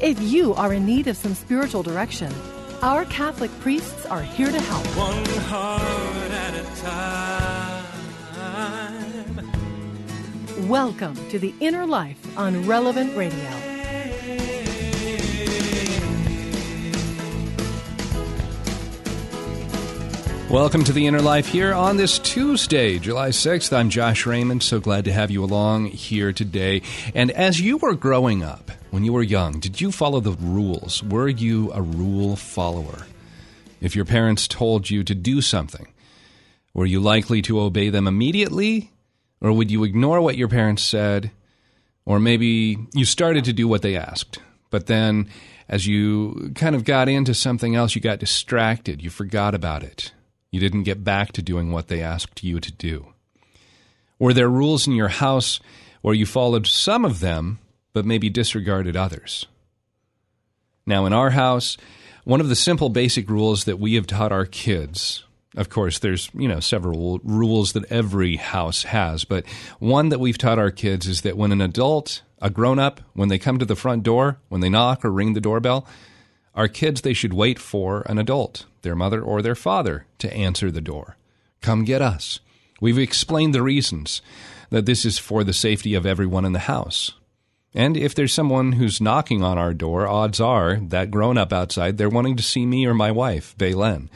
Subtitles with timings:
[0.00, 2.32] if you are in need of some spiritual direction,
[2.82, 4.86] our Catholic priests are here to help.
[4.96, 7.86] One heart at a time.
[10.68, 13.50] Welcome to The Inner Life on Relevant Radio.
[20.50, 23.76] Welcome to the Inner Life here on this Tuesday, July 6th.
[23.76, 24.62] I'm Josh Raymond.
[24.62, 26.82] So glad to have you along here today.
[27.14, 31.02] And as you were growing up, when you were young, did you follow the rules?
[31.02, 33.06] Were you a rule follower?
[33.78, 35.86] If your parents told you to do something,
[36.72, 38.92] were you likely to obey them immediately?
[39.42, 41.30] Or would you ignore what your parents said?
[42.06, 44.38] Or maybe you started to do what they asked,
[44.70, 45.28] but then
[45.68, 50.12] as you kind of got into something else, you got distracted, you forgot about it
[50.56, 53.12] you didn't get back to doing what they asked you to do.
[54.18, 55.60] Were there rules in your house
[56.00, 57.58] where you followed some of them,
[57.96, 59.46] but maybe disregarded others?
[60.84, 61.78] Now, in our house,
[62.24, 65.24] one of the simple basic rules that we have taught our kids
[65.56, 69.46] of course, there's you know several rules that every house has, but
[69.78, 73.28] one that we've taught our kids is that when an adult, a grown up, when
[73.28, 75.86] they come to the front door, when they knock or ring the doorbell,
[76.54, 80.70] our kids, they should wait for an adult, their mother or their father, to answer
[80.70, 81.16] the door.
[81.62, 82.40] Come get us.
[82.78, 84.20] We've explained the reasons
[84.68, 87.12] that this is for the safety of everyone in the house.
[87.76, 91.98] And if there's someone who's knocking on our door, odds are that grown up outside,
[91.98, 94.08] they're wanting to see me or my wife, Baylen.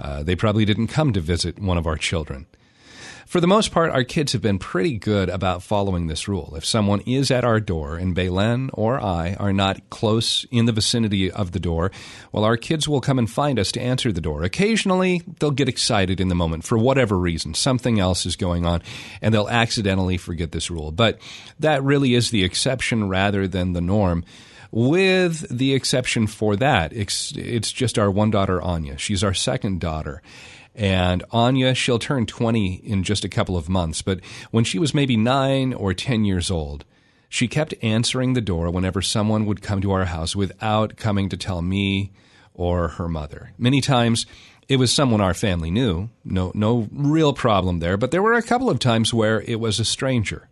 [0.00, 2.46] Uh, they probably didn't come to visit one of our children
[3.34, 6.54] for the most part, our kids have been pretty good about following this rule.
[6.56, 10.72] If someone is at our door and Belen or I are not close in the
[10.72, 11.90] vicinity of the door,
[12.30, 14.44] well, our kids will come and find us to answer the door.
[14.44, 17.54] Occasionally, they'll get excited in the moment for whatever reason.
[17.54, 18.82] Something else is going on,
[19.20, 20.92] and they'll accidentally forget this rule.
[20.92, 21.18] But
[21.58, 24.24] that really is the exception rather than the norm
[24.70, 26.92] with the exception for that.
[26.92, 28.98] It's, it's, just our one daughter, Anya.
[28.98, 30.20] She's our second daughter.
[30.74, 34.20] And Anya, she'll turn 20 in just a couple of months, but
[34.50, 36.84] when she was maybe nine or 10 years old,
[37.28, 41.36] she kept answering the door whenever someone would come to our house without coming to
[41.36, 42.12] tell me
[42.54, 43.52] or her mother.
[43.58, 44.26] Many times,
[44.68, 46.08] it was someone our family knew.
[46.24, 49.78] No, no real problem there, but there were a couple of times where it was
[49.78, 50.48] a stranger.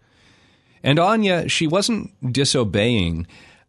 [0.83, 3.27] And Anya, she wasn't disobeying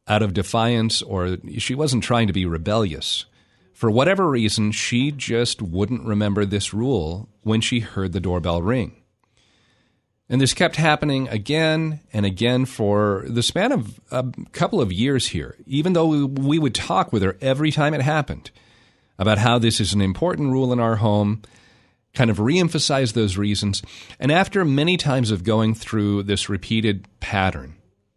[0.08, 3.26] out of defiance or she wasn't trying to be rebellious.
[3.84, 8.96] For whatever reason, she just wouldn't remember this rule when she heard the doorbell ring.
[10.30, 15.28] And this kept happening again and again for the span of a couple of years
[15.28, 18.52] here, even though we would talk with her every time it happened
[19.20, 21.42] about how this is an important rule in our home,
[22.14, 23.82] kind of reemphasize those reasons.
[24.18, 27.76] And after many times of going through this repeated pattern,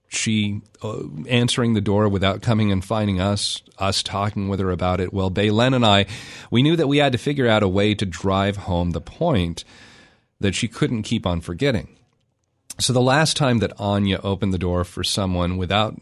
[0.09, 5.01] she uh, answering the door without coming and finding us, us talking with her about
[5.01, 5.13] it.
[5.13, 6.07] Well, Baylen and I,
[6.51, 9.65] we knew that we had to figure out a way to drive home the point
[10.41, 11.89] that she couldn't keep on forgetting.
[12.79, 15.99] So the last time that Anya opened the door for someone without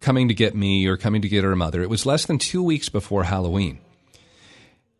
[0.00, 2.62] coming to get me or coming to get her mother, it was less than two
[2.62, 3.80] weeks before Halloween.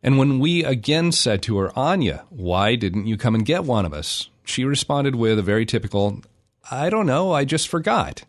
[0.02, 3.84] And when we again said to her, Anya, why didn't you come and get one
[3.84, 4.30] of us?
[4.44, 6.22] She responded with a very typical,
[6.70, 8.24] I don't know, I just forgot.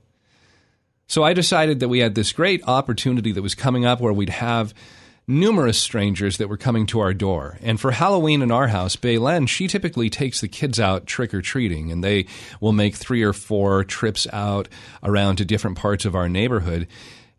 [1.10, 4.30] So I decided that we had this great opportunity that was coming up where we'd
[4.30, 4.76] have
[5.28, 7.58] numerous strangers that were coming to our door.
[7.64, 11.42] And for Halloween in our house, Baylen, she typically takes the kids out trick or
[11.42, 12.28] treating, and they
[12.62, 14.70] will make three or four trips out
[15.02, 16.88] around to different parts of our neighborhood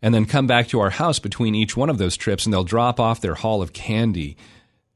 [0.01, 2.65] and then come back to our house between each one of those trips, and they'll
[2.65, 4.35] drop off their haul of candy.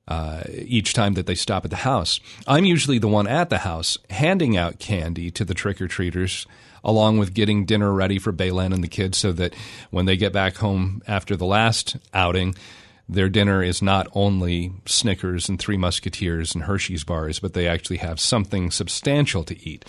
[0.08, 2.20] Uh, each time that they stop at the house.
[2.46, 6.46] I'm usually the one at the house handing out candy to the trick or treaters
[6.86, 9.54] along with getting dinner ready for Baylen and the kids so that
[9.90, 12.56] when they get back home after the last outing,
[13.10, 17.98] their dinner is not only Snickers and Three Musketeers and Hershey's bars, but they actually
[17.98, 19.84] have something substantial to eat.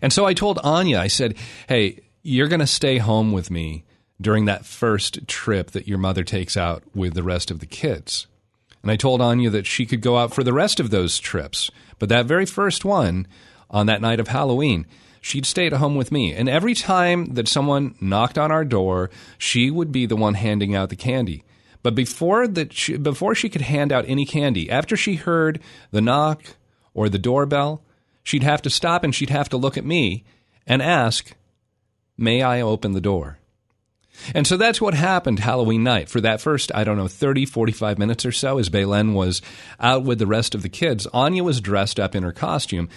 [0.00, 1.36] And so I told Anya, I said,
[1.68, 3.84] hey, you're going to stay home with me
[4.20, 8.26] during that first trip that your mother takes out with the rest of the kids.
[8.82, 11.70] And I told Anya that she could go out for the rest of those trips.
[11.98, 13.26] But that very first one,
[13.70, 14.86] on that night of Halloween,
[15.26, 16.32] she'd stay at home with me.
[16.32, 20.76] And every time that someone knocked on our door, she would be the one handing
[20.76, 21.42] out the candy.
[21.82, 26.00] But before that, she, before she could hand out any candy, after she heard the
[26.00, 26.44] knock
[26.94, 27.82] or the doorbell,
[28.22, 30.24] she'd have to stop and she'd have to look at me
[30.64, 31.34] and ask,
[32.16, 33.38] "May I open the door?"
[34.32, 36.08] And so that's what happened Halloween night.
[36.08, 39.42] For that first, I don't know, 30, 45 minutes or so, as Belen was
[39.80, 42.88] out with the rest of the kids, Anya was dressed up in her costume,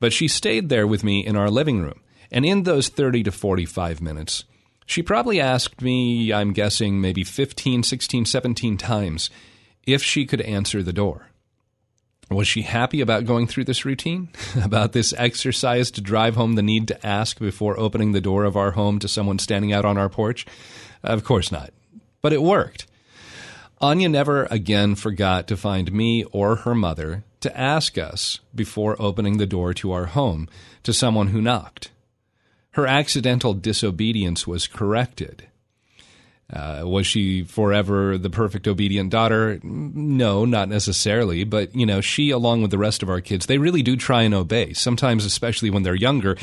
[0.00, 2.00] but she stayed there with me in our living room.
[2.30, 4.44] And in those 30 to 45 minutes,
[4.84, 9.30] she probably asked me, I'm guessing maybe 15, 16, 17 times,
[9.86, 11.28] if she could answer the door.
[12.30, 14.30] Was she happy about going through this routine?
[14.64, 18.56] about this exercise to drive home the need to ask before opening the door of
[18.56, 20.44] our home to someone standing out on our porch?
[21.04, 21.70] Of course not.
[22.22, 22.86] But it worked.
[23.80, 29.38] Anya never again forgot to find me or her mother to ask us before opening
[29.38, 30.48] the door to our home
[30.82, 31.90] to someone who knocked.
[32.72, 35.46] Her accidental disobedience was corrected
[36.52, 39.58] uh, was she forever the perfect obedient daughter?
[39.62, 41.42] No, not necessarily.
[41.42, 44.22] But, you know, she, along with the rest of our kids, they really do try
[44.22, 44.72] and obey.
[44.72, 46.36] Sometimes, especially when they're younger,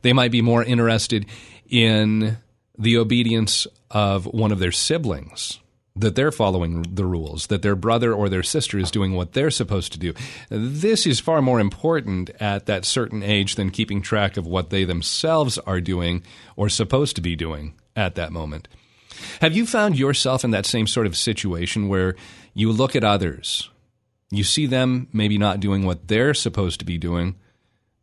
[0.00, 1.26] they might be more interested
[1.68, 2.38] in
[2.78, 5.58] the obedience of one of their siblings,
[5.94, 9.50] that they're following the rules, that their brother or their sister is doing what they're
[9.50, 10.14] supposed to do.
[10.48, 14.84] This is far more important at that certain age than keeping track of what they
[14.84, 16.22] themselves are doing
[16.56, 18.68] or supposed to be doing at that moment.
[19.40, 22.16] Have you found yourself in that same sort of situation where
[22.54, 23.70] you look at others,
[24.30, 27.36] you see them maybe not doing what they're supposed to be doing,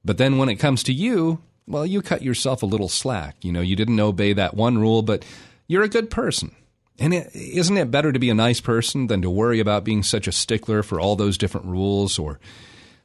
[0.05, 3.35] but then when it comes to you, well, you cut yourself a little slack.
[3.41, 5.25] You know, you didn't obey that one rule, but
[5.67, 6.55] you're a good person.
[6.99, 10.03] And is not it better to be a nice person than to worry about being
[10.03, 12.39] such a stickler for all those different rules or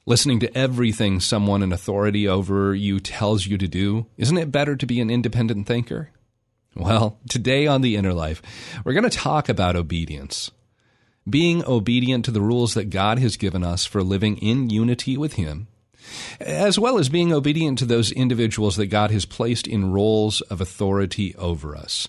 [0.06, 4.06] listening to everything someone in authority over you tells you to do?
[4.16, 6.10] Isn't it better to be an independent thinker?
[6.74, 8.42] Well, today on The Inner Life,
[8.84, 10.50] we're going to talk about obedience.
[11.28, 15.34] Being obedient to the rules that God has given us for living in unity with
[15.34, 15.68] Him,
[16.40, 20.60] as well as being obedient to those individuals that God has placed in roles of
[20.60, 22.08] authority over us.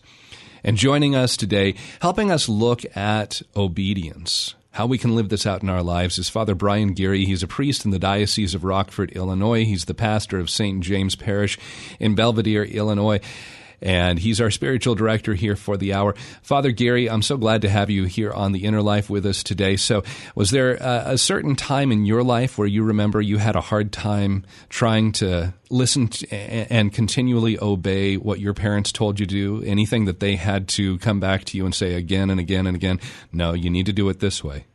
[0.65, 5.62] And joining us today, helping us look at obedience, how we can live this out
[5.62, 7.23] in our lives is Father Brian Geary.
[7.25, 9.63] He's a priest in the Diocese of Rockford, Illinois.
[9.63, 10.81] He's the pastor of St.
[10.81, 11.59] James Parish
[12.00, 13.19] in Belvidere, Illinois
[13.85, 16.15] and he's our spiritual director here for the hour.
[16.41, 19.43] Father Geary, I'm so glad to have you here on the Inner Life with us
[19.43, 19.75] today.
[19.77, 20.03] So,
[20.33, 23.61] was there a, a certain time in your life where you remember you had a
[23.61, 29.35] hard time trying to listen to, and continually obey what your parents told you to
[29.35, 29.63] do?
[29.63, 32.75] Anything that they had to come back to you and say again and again and
[32.75, 32.99] again,
[33.31, 34.65] no, you need to do it this way?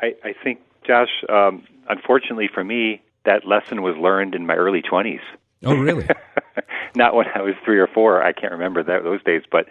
[0.00, 4.82] I, I think, Josh, um, unfortunately for me, that lesson was learned in my early
[4.82, 5.20] 20s.
[5.64, 6.06] Oh, really?
[6.94, 8.22] Not when I was three or four.
[8.22, 9.42] I can't remember that, those days.
[9.50, 9.66] But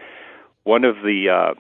[0.64, 1.54] one of the uh,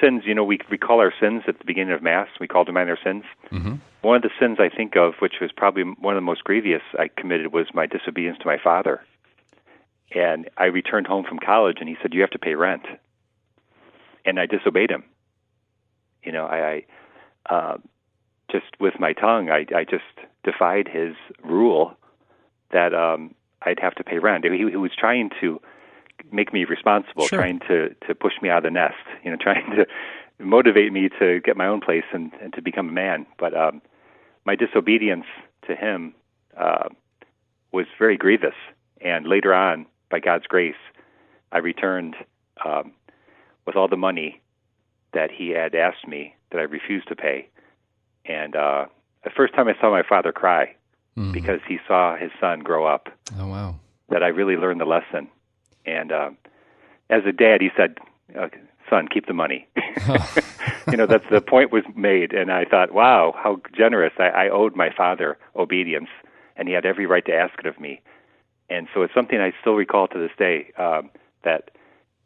[0.00, 2.28] sins, you know, we we call our sins at the beginning of Mass.
[2.40, 3.24] We call to mind our sins.
[3.50, 3.74] Mm-hmm.
[4.02, 6.82] One of the sins I think of, which was probably one of the most grievous
[6.98, 9.00] I committed, was my disobedience to my father.
[10.14, 12.84] And I returned home from college, and he said, "You have to pay rent,"
[14.24, 15.04] and I disobeyed him.
[16.24, 16.84] You know, I,
[17.48, 17.78] I uh,
[18.50, 20.04] just with my tongue, I, I just
[20.44, 21.96] defied his rule
[22.70, 24.44] that um, I'd have to pay rent.
[24.44, 25.60] He, he was trying to
[26.30, 27.38] make me responsible, sure.
[27.38, 28.94] trying to to push me out of the nest,
[29.24, 29.86] you know, trying to
[30.38, 33.26] motivate me to get my own place and, and to become a man.
[33.38, 33.82] But um,
[34.44, 35.26] my disobedience
[35.66, 36.14] to him
[36.58, 36.88] uh,
[37.72, 38.54] was very grievous.
[39.00, 40.74] And later on, by God's grace,
[41.50, 42.16] I returned
[42.64, 42.92] um,
[43.66, 44.40] with all the money
[45.12, 47.48] that he had asked me that I refused to pay.
[48.24, 48.86] And uh,
[49.24, 50.74] the first time I saw my father cry,
[51.16, 51.32] mm-hmm.
[51.32, 53.08] because he saw his son grow up.
[53.38, 53.76] Oh wow!
[54.08, 55.28] That I really learned the lesson,
[55.86, 56.30] and uh,
[57.10, 57.98] as a dad, he said,
[58.38, 58.48] uh,
[58.88, 59.68] "Son, keep the money."
[60.90, 64.48] you know, that's the point was made, and I thought, "Wow, how generous!" I, I
[64.48, 66.08] owed my father obedience,
[66.56, 68.00] and he had every right to ask it of me.
[68.70, 71.10] And so it's something I still recall to this day um,
[71.44, 71.70] that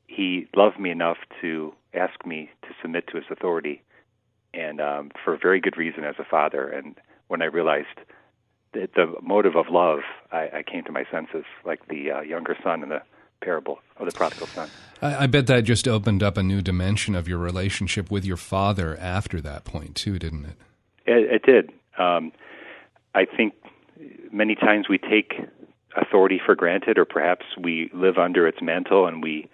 [0.06, 3.82] he loved me enough to ask me to submit to his authority,
[4.54, 6.68] and um, for a very good reason as a father.
[6.68, 6.94] And
[7.28, 7.98] when I realized
[8.76, 12.56] the, the motive of love, I, I came to my senses, like the uh, younger
[12.62, 13.02] son in the
[13.40, 14.68] parable of the prodigal son.
[15.02, 18.36] I, I, bet that just opened up a new dimension of your relationship with your
[18.36, 20.56] father after that point, too, didn't it?
[21.06, 21.70] It, it did.
[21.98, 22.32] Um,
[23.14, 23.54] I think
[24.32, 25.34] many times we take
[25.96, 29.48] authority for granted, or perhaps we live under its mantle and we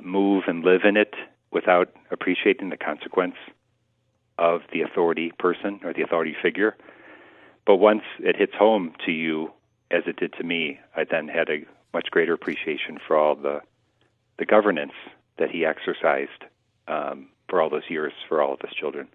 [0.00, 1.14] move and live in it
[1.50, 3.34] without appreciating the consequence
[4.38, 6.76] of the authority person or the authority figure.
[7.66, 9.52] But once it hits home to you
[9.90, 13.60] as it did to me, I then had a much greater appreciation for all the
[14.36, 14.92] the governance
[15.38, 16.44] that he exercised
[16.88, 19.06] um, for all those years for all of his children.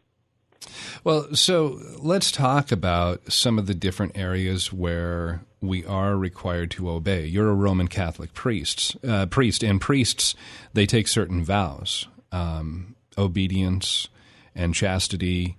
[1.04, 6.90] Well, so let's talk about some of the different areas where we are required to
[6.90, 7.26] obey.
[7.26, 10.36] You're a Roman Catholic priest, uh, priest, and priests
[10.74, 14.08] they take certain vows, um, obedience
[14.56, 15.58] and chastity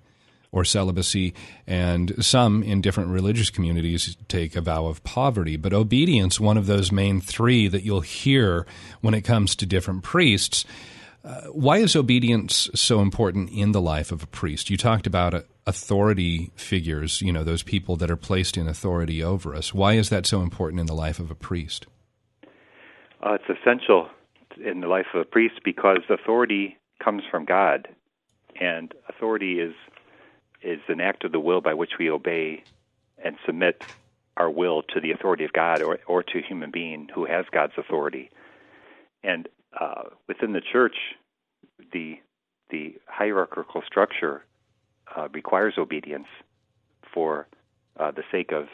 [0.53, 1.33] or celibacy,
[1.67, 5.57] and some in different religious communities take a vow of poverty.
[5.57, 8.67] But obedience, one of those main three that you'll hear
[9.01, 10.65] when it comes to different priests.
[11.23, 14.71] Uh, why is obedience so important in the life of a priest?
[14.71, 19.23] You talked about uh, authority figures, you know, those people that are placed in authority
[19.23, 19.75] over us.
[19.75, 21.87] Why is that so important in the life of a priest?
[23.23, 24.09] Uh, it's essential
[24.65, 27.89] in the life of a priest because authority comes from God,
[28.59, 29.75] and authority is
[30.63, 32.65] is an act of the will by which we obey
[33.23, 33.83] and submit
[34.37, 37.45] our will to the authority of God or, or to a human being who has
[37.53, 38.31] God's authority.
[39.23, 39.49] And
[39.79, 40.97] uh, within the church,
[41.93, 42.19] the
[42.71, 44.45] the hierarchical structure
[45.17, 46.29] uh, requires obedience
[47.13, 47.49] for
[47.99, 48.69] uh, the sake of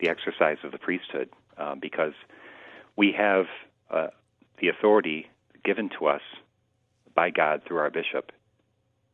[0.00, 2.12] the exercise of the priesthood, um, because
[2.96, 3.46] we have
[3.90, 4.08] uh,
[4.60, 5.30] the authority
[5.64, 6.20] given to us
[7.14, 8.32] by God through our bishop,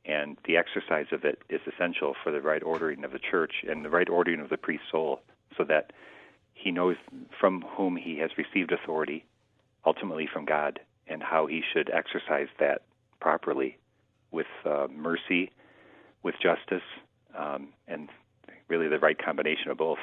[0.05, 3.85] and the exercise of it is essential for the right ordering of the church and
[3.85, 5.21] the right ordering of the priest's soul,
[5.57, 5.93] so that
[6.53, 6.97] he knows
[7.41, 9.25] from whom he has received authority,
[9.85, 12.83] ultimately from God, and how he should exercise that
[13.21, 13.79] properly
[14.31, 15.51] with uh, mercy,
[16.23, 16.83] with justice,
[17.37, 18.09] um, and
[18.69, 19.99] really the right combination of both.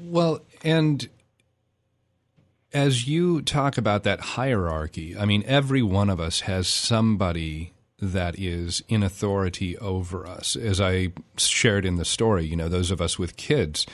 [0.00, 1.08] Well, and
[2.72, 8.38] as you talk about that hierarchy, I mean, every one of us has somebody that
[8.38, 10.56] is in authority over us.
[10.56, 13.86] As I shared in the story, you know, those of us with kids,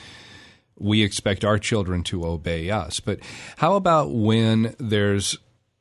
[0.77, 2.99] we expect our children to obey us.
[2.99, 3.19] But
[3.57, 5.37] how about when there's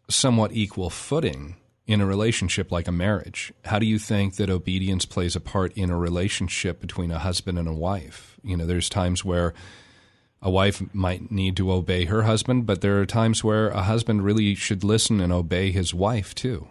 [0.09, 3.53] somewhat equal footing in a relationship like a marriage?
[3.65, 7.59] How do you think that obedience plays a part in a relationship between a husband
[7.59, 8.39] and a wife?
[8.45, 9.53] You know, there's times where
[10.41, 14.25] a wife might need to obey her husband, but there are times where a husband
[14.25, 16.69] really should listen and obey his wife too.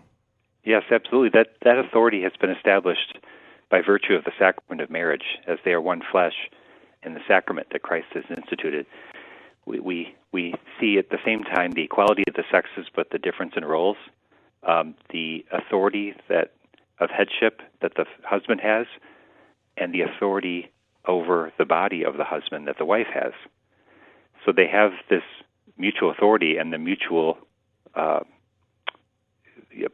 [0.63, 1.29] Yes, absolutely.
[1.39, 3.17] That that authority has been established
[3.69, 6.35] by virtue of the sacrament of marriage, as they are one flesh
[7.03, 8.85] in the sacrament that Christ has instituted.
[9.65, 13.17] We we, we see at the same time the equality of the sexes, but the
[13.19, 13.97] difference in roles,
[14.67, 16.53] um, the authority that
[16.99, 18.85] of headship that the husband has,
[19.77, 20.71] and the authority
[21.07, 23.33] over the body of the husband that the wife has.
[24.45, 25.23] So they have this
[25.77, 27.37] mutual authority and the mutual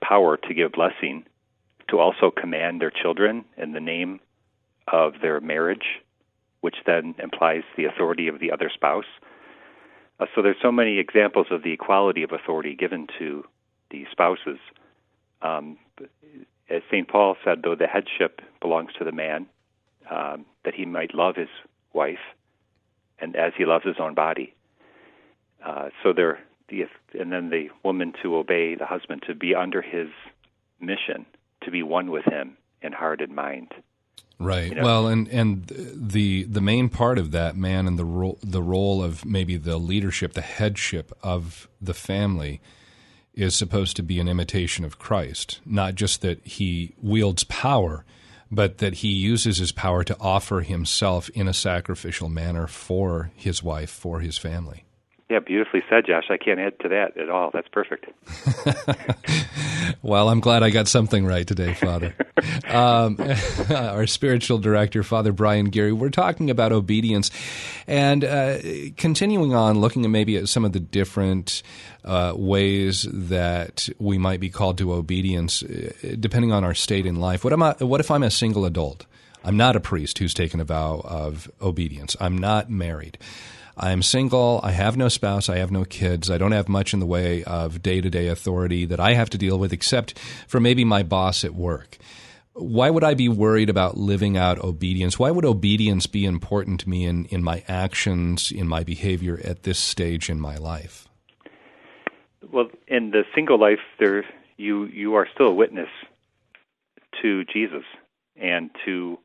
[0.07, 1.23] power to give blessing,
[1.89, 4.19] to also command their children in the name
[4.91, 6.01] of their marriage,
[6.61, 9.05] which then implies the authority of the other spouse.
[10.19, 13.43] Uh, so there's so many examples of the equality of authority given to
[13.91, 14.59] the spouses.
[15.41, 15.77] Um,
[16.69, 17.07] as St.
[17.07, 19.47] Paul said, though the headship belongs to the man,
[20.09, 21.49] um, that he might love his
[21.93, 22.19] wife,
[23.19, 24.53] and as he loves his own body.
[25.65, 26.85] Uh, so there, the
[27.19, 30.09] and then the woman to obey the husband to be under his
[30.79, 31.25] mission,
[31.63, 33.73] to be one with him in heart and mind.
[34.39, 34.69] Right.
[34.69, 34.83] You know?
[34.83, 39.03] Well, and and the the main part of that man and the role the role
[39.03, 42.61] of maybe the leadership, the headship of the family
[43.33, 48.03] is supposed to be an imitation of Christ, not just that he wields power,
[48.51, 53.61] but that he uses his power to offer himself in a sacrificial manner for his
[53.61, 54.86] wife, for his family.
[55.29, 56.25] Yeah, beautifully said, Josh.
[56.29, 57.51] I can't add to that at all.
[57.51, 58.05] That's perfect.
[60.01, 62.15] well, I'm glad I got something right today, Father.
[62.69, 63.17] um,
[63.69, 67.29] our spiritual director, Father Brian Geary, we're talking about obedience
[67.87, 68.59] and uh,
[68.95, 71.61] continuing on looking at maybe at some of the different
[72.05, 77.17] uh, ways that we might be called to obedience uh, depending on our state in
[77.17, 77.43] life.
[77.43, 79.05] What, am I, what if I'm a single adult?
[79.43, 82.15] I'm not a priest who's taken a vow of obedience.
[82.21, 83.17] I'm not married.
[83.79, 84.59] I am single.
[84.63, 85.49] I have no spouse.
[85.49, 86.31] I have no kids.
[86.31, 89.29] I don't have much in the way of day to day authority that I have
[89.29, 90.17] to deal with, except
[90.47, 91.99] for maybe my boss at work.
[92.53, 95.19] Why would I be worried about living out obedience?
[95.19, 99.61] Why would obedience be important to me in, in my actions, in my behavior at
[99.61, 101.07] this stage in my life?
[102.51, 104.25] Well, in the single life, there
[104.57, 105.89] you you are still a witness
[107.21, 107.83] to Jesus
[108.35, 109.19] and to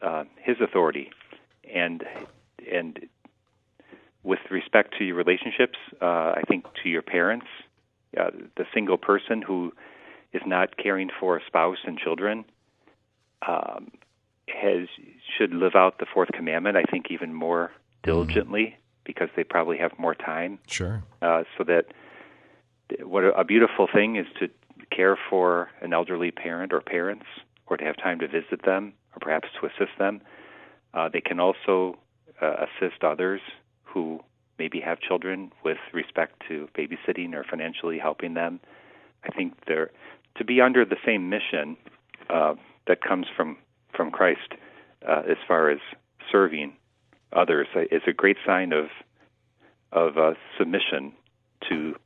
[0.00, 1.10] uh, His authority,
[1.70, 2.02] and
[2.72, 2.98] and
[4.22, 7.46] with respect to your relationships, uh, I think to your parents,
[8.18, 9.72] uh, the single person who
[10.32, 12.44] is not caring for a spouse and children
[13.46, 13.90] um,
[14.46, 14.88] has
[15.36, 16.76] should live out the fourth commandment.
[16.76, 17.70] I think even more
[18.02, 20.58] diligently because they probably have more time.
[20.66, 21.02] Sure.
[21.22, 21.86] Uh, so that
[23.02, 24.48] what a, a beautiful thing is to
[24.94, 27.26] care for an elderly parent or parents,
[27.66, 30.20] or to have time to visit them, or perhaps to assist them.
[30.92, 31.96] Uh, they can also
[32.42, 33.40] uh, assist others
[33.92, 34.20] who
[34.58, 38.60] maybe have children with respect to babysitting or financially helping them.
[39.24, 39.90] I think they're
[40.36, 41.76] to be under the same mission
[42.28, 42.54] uh,
[42.86, 43.56] that comes from
[43.94, 44.54] from Christ
[45.06, 45.78] uh, as far as
[46.30, 46.74] serving
[47.32, 48.86] others is a great sign of
[49.92, 51.12] of uh, submission
[51.68, 51.96] to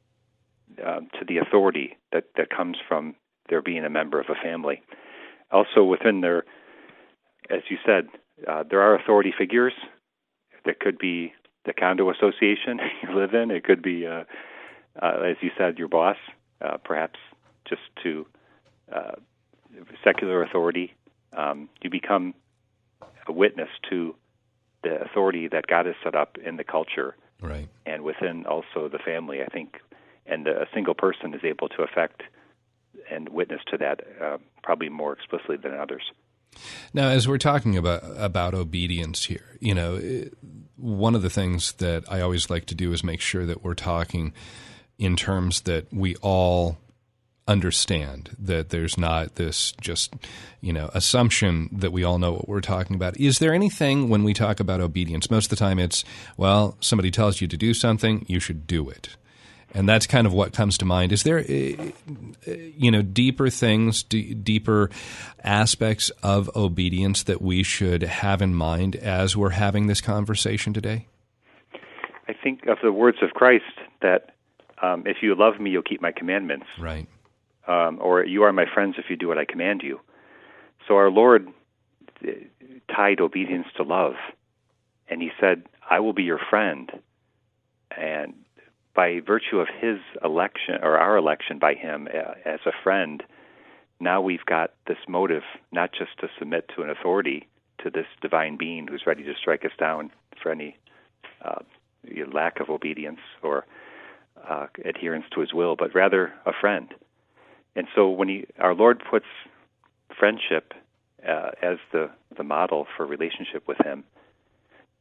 [0.84, 3.14] uh, to the authority that that comes from
[3.48, 4.82] their being a member of a family.
[5.50, 6.44] Also, within their,
[7.50, 8.08] as you said,
[8.48, 9.74] uh, there are authority figures.
[10.64, 11.32] that could be
[11.64, 13.50] the condo association you live in.
[13.50, 14.25] It could be, uh,
[15.00, 16.16] uh, as you said, your boss,
[16.61, 17.18] uh, perhaps
[17.68, 18.26] just to
[18.92, 19.12] uh,
[20.02, 20.94] secular authority.
[21.37, 22.35] Um, you become
[23.26, 24.14] a witness to
[24.83, 28.99] the authority that God has set up in the culture, right, and within also the
[28.99, 29.42] family.
[29.42, 29.80] I think,
[30.26, 32.23] and a single person is able to affect
[33.11, 36.02] and witness to that uh, probably more explicitly than others.
[36.92, 40.00] Now, as we're talking about about obedience here, you know,
[40.76, 43.74] one of the things that I always like to do is make sure that we're
[43.74, 44.32] talking
[44.98, 46.78] in terms that we all
[47.46, 50.14] understand that there's not this just
[50.62, 53.18] you know assumption that we all know what we're talking about.
[53.20, 56.04] Is there anything when we talk about obedience most of the time it's
[56.38, 59.16] well somebody tells you to do something you should do it
[59.74, 61.12] and that's kind of what comes to mind.
[61.12, 61.42] Is there uh,
[62.46, 64.88] you know deeper things d- deeper
[65.42, 71.06] aspects of obedience that we should have in mind as we're having this conversation today?
[72.28, 73.64] I think of the words of christ
[74.00, 74.34] that
[74.80, 76.66] um, if you love me you'll keep my commandments.
[76.78, 77.06] Right.
[77.66, 80.00] Um, or you are my friends if you do what I command you.
[80.86, 81.48] So our Lord
[82.22, 82.30] uh,
[82.94, 84.14] tied obedience to love,
[85.08, 86.92] and He said, "I will be your friend."
[87.96, 88.43] And
[88.94, 93.22] by virtue of His election or our election by Him uh, as a friend,
[94.00, 97.48] now we've got this motive not just to submit to an authority,
[97.83, 100.11] to this divine being who's ready to strike us down
[100.42, 100.76] for any
[101.44, 101.61] uh,
[102.33, 103.64] lack of obedience or
[104.48, 106.88] uh, adherence to His will, but rather a friend.
[107.76, 109.26] And so when he, our Lord puts
[110.18, 110.72] friendship
[111.26, 114.04] uh, as the, the model for relationship with Him,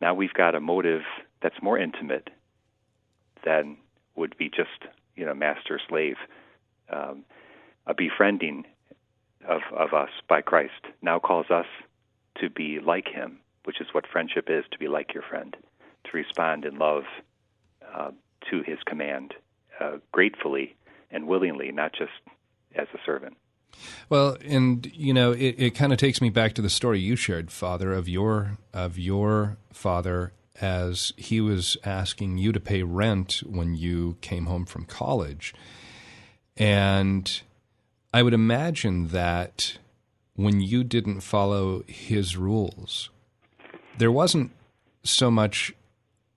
[0.02, 1.02] now we've got a motive
[1.42, 2.30] that's more intimate
[3.44, 3.78] than
[4.16, 6.16] would be just you know master slave.
[6.90, 7.24] Um,
[7.86, 8.66] a befriending
[9.48, 11.68] of of us by Christ now calls us
[12.40, 15.56] to be like Him, which is what friendship is: to be like your friend,
[16.06, 17.04] to respond in love
[17.94, 18.12] uh,
[18.50, 19.34] to His command,
[19.80, 20.76] uh, gratefully
[21.12, 22.12] and willingly, not just
[22.76, 23.38] as a servant.
[24.10, 27.16] Well, and you know, it, it kind of takes me back to the story you
[27.16, 33.42] shared, Father, of your of your father as he was asking you to pay rent
[33.46, 35.54] when you came home from college.
[36.58, 37.42] And
[38.14, 39.78] I would imagine that
[40.36, 43.10] when you didn't follow his rules,
[43.98, 44.52] there wasn't
[45.04, 45.74] so much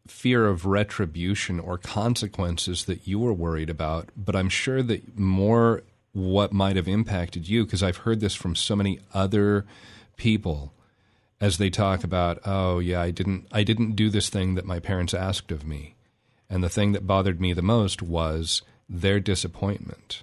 [0.06, 5.82] fear of retribution or consequences that you were worried about, but I'm sure that more
[6.12, 9.66] what might have impacted you because I've heard this from so many other
[10.16, 10.72] people
[11.40, 14.80] as they talk about oh yeah I didn't I didn't do this thing that my
[14.80, 15.94] parents asked of me.
[16.48, 20.22] And the thing that bothered me the most was their disappointment.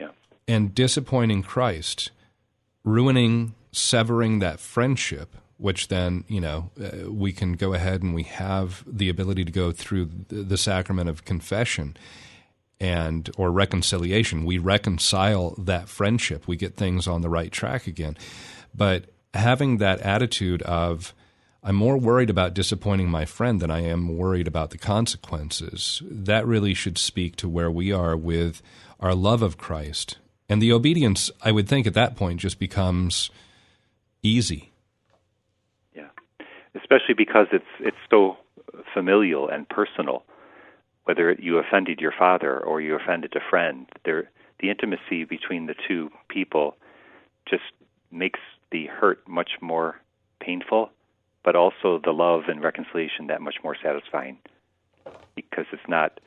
[0.00, 0.10] Yeah.
[0.46, 2.10] and disappointing Christ
[2.84, 8.22] ruining severing that friendship which then you know uh, we can go ahead and we
[8.24, 11.96] have the ability to go through the, the sacrament of confession
[12.80, 14.44] and or reconciliation.
[14.44, 16.46] We reconcile that friendship.
[16.46, 18.16] We get things on the right track again.
[18.74, 21.14] But having that attitude of
[21.62, 26.46] i'm more worried about disappointing my friend than i am worried about the consequences that
[26.46, 28.62] really should speak to where we are with
[29.00, 30.18] our love of christ.
[30.48, 33.30] And the obedience i would think at that point just becomes
[34.26, 34.72] easy.
[35.94, 36.08] Yeah.
[36.74, 38.36] Especially because it's it's so
[38.92, 40.24] familial and personal.
[41.04, 43.86] Whether you offended your father or you offended a friend.
[44.04, 44.28] There,
[44.60, 46.76] the intimacy between the two people
[47.48, 47.62] just
[48.10, 48.40] makes
[48.76, 49.96] the hurt much more
[50.40, 50.90] painful,
[51.42, 54.36] but also the love and reconciliation that much more satisfying
[55.34, 56.20] because it's not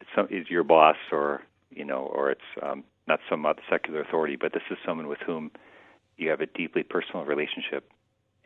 [0.00, 4.00] it's, some, it's your boss or you know or it's um, not some other secular
[4.00, 5.50] authority, but this is someone with whom
[6.16, 7.90] you have a deeply personal relationship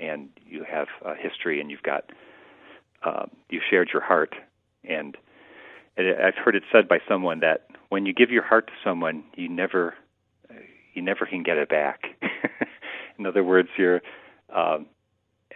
[0.00, 2.10] and you have a history and you've got
[3.04, 4.34] uh, you've shared your heart
[4.82, 5.16] and
[5.96, 9.48] I've heard it said by someone that when you give your heart to someone, you
[9.48, 9.94] never
[10.94, 12.02] you never can get it back.
[13.24, 14.02] In other words, you're
[14.54, 14.84] um,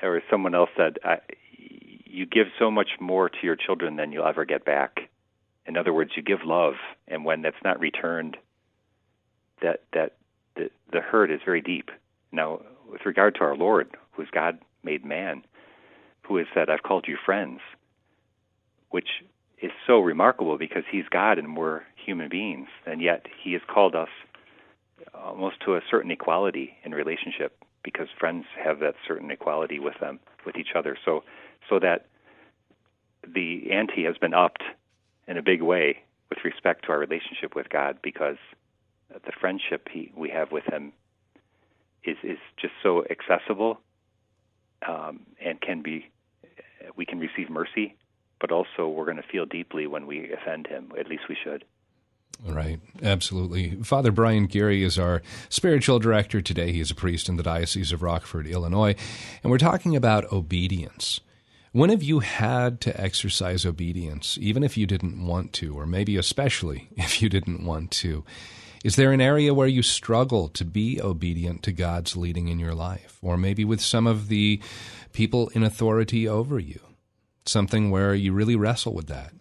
[0.02, 1.18] or someone else said, I,
[1.52, 5.10] you give so much more to your children than you'll ever get back.
[5.66, 6.76] In other words, you give love,
[7.06, 8.38] and when that's not returned,
[9.60, 10.14] that that
[10.56, 11.90] the, the hurt is very deep.
[12.32, 15.42] Now, with regard to our Lord, who is God made man,
[16.22, 17.60] who has said, "I've called you friends,"
[18.88, 19.08] which
[19.60, 23.94] is so remarkable because He's God and we're human beings, and yet He has called
[23.94, 24.08] us
[25.14, 30.20] almost to a certain equality in relationship because friends have that certain equality with them
[30.44, 30.96] with each other.
[31.04, 31.24] So
[31.68, 32.06] so that
[33.26, 34.62] the ante has been upped
[35.26, 35.98] in a big way
[36.30, 38.36] with respect to our relationship with God because
[39.10, 40.92] the friendship he, we have with Him
[42.04, 43.80] is is just so accessible
[44.86, 46.10] um, and can be
[46.96, 47.94] we can receive mercy,
[48.40, 50.92] but also we're going to feel deeply when we offend Him.
[50.98, 51.64] At least we should.
[52.46, 53.82] Right, absolutely.
[53.82, 56.72] Father Brian Geary is our spiritual director today.
[56.72, 58.94] He is a priest in the Diocese of Rockford, Illinois,
[59.42, 61.20] and we're talking about obedience.
[61.72, 66.16] When have you had to exercise obedience, even if you didn't want to, or maybe
[66.16, 68.24] especially if you didn't want to?
[68.84, 72.74] Is there an area where you struggle to be obedient to God's leading in your
[72.74, 74.62] life, or maybe with some of the
[75.12, 76.80] people in authority over you?
[77.44, 79.32] Something where you really wrestle with that.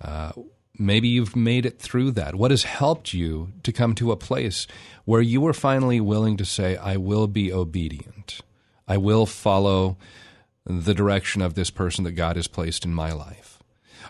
[0.00, 0.32] Uh,
[0.82, 2.34] maybe you've made it through that.
[2.34, 4.66] What has helped you to come to a place
[5.04, 8.40] where you were finally willing to say, I will be obedient?
[8.86, 9.96] I will follow
[10.64, 13.52] the direction of this person that God has placed in my life.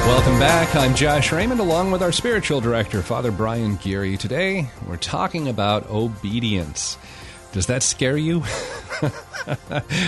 [0.08, 0.76] Welcome back.
[0.76, 4.18] I'm Josh Raymond along with our spiritual director, Father Brian Geary.
[4.18, 6.98] Today, we're talking about obedience.
[7.54, 8.44] Does that scare you?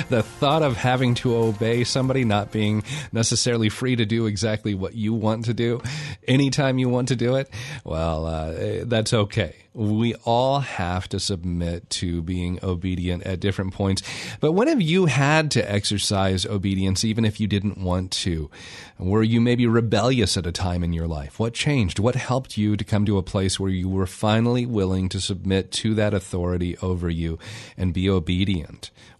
[0.09, 4.93] the thought of having to obey somebody, not being necessarily free to do exactly what
[4.93, 5.81] you want to do
[6.27, 7.49] anytime you want to do it,
[7.83, 9.55] well, uh, that's okay.
[9.73, 14.03] We all have to submit to being obedient at different points.
[14.39, 18.51] But when have you had to exercise obedience even if you didn't want to?
[18.99, 21.39] Were you maybe rebellious at a time in your life?
[21.39, 21.97] What changed?
[21.97, 25.71] What helped you to come to a place where you were finally willing to submit
[25.71, 27.39] to that authority over you
[27.75, 28.72] and be obedient?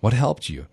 [0.03, 0.65] What helped you?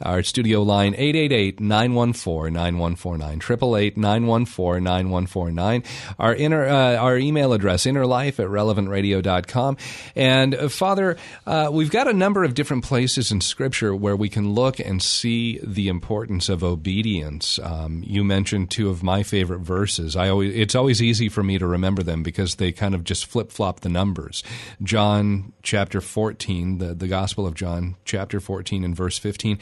[0.00, 5.84] Our studio line 888-914-9149, 888-914-9149.
[6.18, 9.76] Our inner uh, our email address innerlife at relevantradio.com.
[10.16, 14.30] And uh, Father, uh, we've got a number of different places in Scripture where we
[14.30, 17.58] can look and see the importance of obedience.
[17.58, 20.16] Um, you mentioned two of my favorite verses.
[20.16, 23.26] I always it's always easy for me to remember them because they kind of just
[23.26, 24.42] flip flop the numbers.
[24.82, 29.58] John chapter 14, the, the Gospel of John chapter 14 and verse 15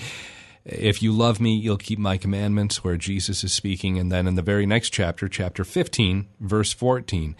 [0.64, 3.98] if you love me, you'll keep my commandments, where Jesus is speaking.
[3.98, 7.34] And then in the very next chapter, chapter 15, verse 14,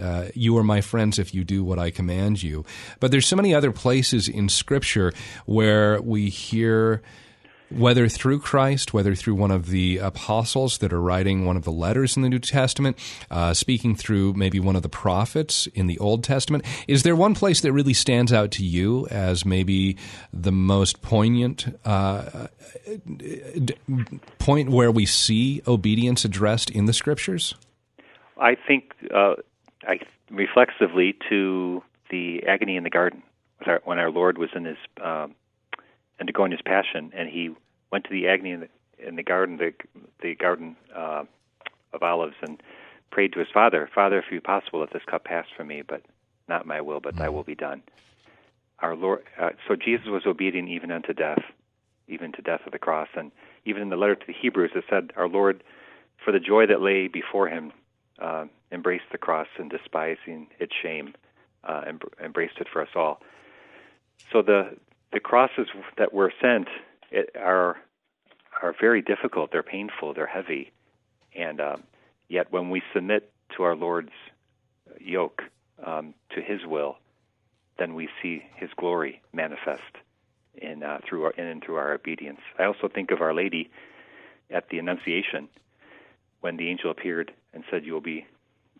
[0.00, 2.64] uh, you are my friends if you do what I command you.
[2.98, 5.12] But there's so many other places in Scripture
[5.44, 7.02] where we hear
[7.76, 11.72] whether through Christ, whether through one of the apostles that are writing one of the
[11.72, 12.98] letters in the New Testament,
[13.30, 16.64] uh, speaking through maybe one of the prophets in the Old Testament.
[16.88, 19.96] Is there one place that really stands out to you as maybe
[20.32, 22.48] the most poignant uh,
[24.38, 27.54] point where we see obedience addressed in the Scriptures?
[28.38, 29.34] I think uh,
[29.86, 33.22] I reflexively to the agony in the garden
[33.84, 35.34] when our Lord was in his um,
[36.22, 37.50] undergoing his passion, and he
[37.90, 38.68] went to the agony in the,
[39.04, 39.72] in the garden, the
[40.22, 41.24] the garden uh,
[41.92, 42.62] of olives, and
[43.10, 45.82] prayed to his father, Father, if you be possible, let this cup pass from me,
[45.86, 46.02] but
[46.48, 47.82] not my will, but Thy will be done.
[48.78, 51.42] Our Lord, uh, so Jesus was obedient even unto death,
[52.06, 53.32] even to death of the cross, and
[53.64, 55.64] even in the letter to the Hebrews, it said, Our Lord,
[56.24, 57.72] for the joy that lay before him,
[58.20, 61.14] uh, embraced the cross and despising its shame,
[61.64, 61.82] uh,
[62.22, 63.20] embraced it for us all.
[64.32, 64.76] So the
[65.12, 66.68] the crosses that were sent
[67.10, 67.76] it, are
[68.62, 69.50] are very difficult.
[69.52, 70.14] They're painful.
[70.14, 70.72] They're heavy,
[71.34, 71.82] and um,
[72.28, 74.12] yet when we submit to our Lord's
[75.00, 75.42] yoke,
[75.84, 76.96] um, to His will,
[77.78, 79.82] then we see His glory manifest
[80.54, 82.40] in uh, through our in and through our obedience.
[82.58, 83.70] I also think of Our Lady
[84.50, 85.48] at the Annunciation
[86.40, 88.26] when the angel appeared and said, "You will be,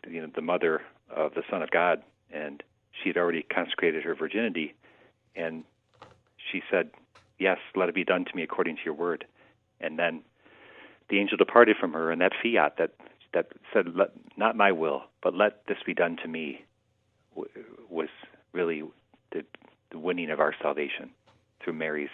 [0.09, 0.83] you know, the mother
[1.14, 2.62] of the Son of God," and
[3.03, 4.75] she had already consecrated her virginity,
[5.35, 5.64] and
[6.53, 6.91] she said,
[7.38, 9.27] "Yes, let it be done to me according to your word."
[9.81, 10.23] And then
[11.09, 12.93] the angel departed from her, and that fiat that
[13.33, 13.87] that said,
[14.37, 16.65] "Not my will, but let this be done to me,"
[17.88, 18.09] was
[18.53, 18.83] really
[19.33, 19.45] the,
[19.91, 21.11] the winning of our salvation
[21.61, 22.11] through Mary's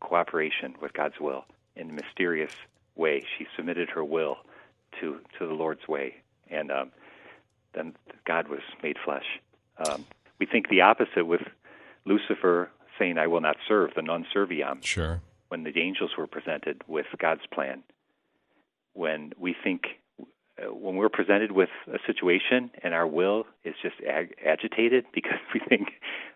[0.00, 1.44] cooperation with God's will
[1.76, 2.54] in a mysterious
[2.96, 3.24] way.
[3.38, 4.38] She submitted her will
[5.00, 6.16] to to the Lord's way,
[6.50, 6.92] and um,
[7.72, 9.40] then God was made flesh.
[9.78, 10.04] Um,
[10.38, 11.42] we think the opposite with
[12.04, 14.84] Lucifer saying, "I will not serve," the non serviam.
[14.84, 15.20] Sure.
[15.48, 17.82] When the angels were presented with God's plan,
[18.92, 19.82] when we think
[20.60, 25.40] uh, when we're presented with a situation and our will is just ag- agitated because
[25.52, 25.88] we think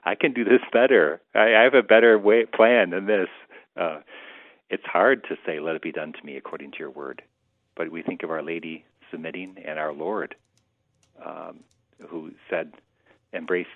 [0.05, 3.29] I can do this better, I, I have a better way plan than this.
[3.77, 4.01] Uh,
[4.71, 7.23] it's hard to say, "Let it be done to me according to your word,"
[7.77, 10.35] but we think of Our Lady submitting and our Lord,
[11.25, 11.61] um,
[12.09, 12.73] who said,
[13.33, 13.69] embraced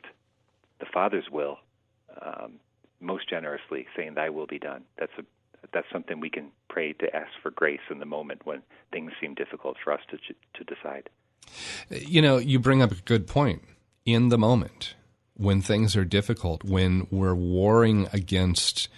[0.81, 1.59] the Father's will
[2.20, 2.55] um,
[3.00, 5.24] most generously, saying, "Thy will be done." That's a
[5.72, 9.34] that's something we can pray to ask for grace in the moment when things seem
[9.34, 11.11] difficult for us to to decide.
[11.90, 13.62] You know, you bring up a good point.
[14.04, 14.94] In the moment,
[15.34, 18.88] when things are difficult, when we're warring against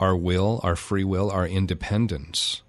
[0.00, 2.62] our will, our free will, our independence,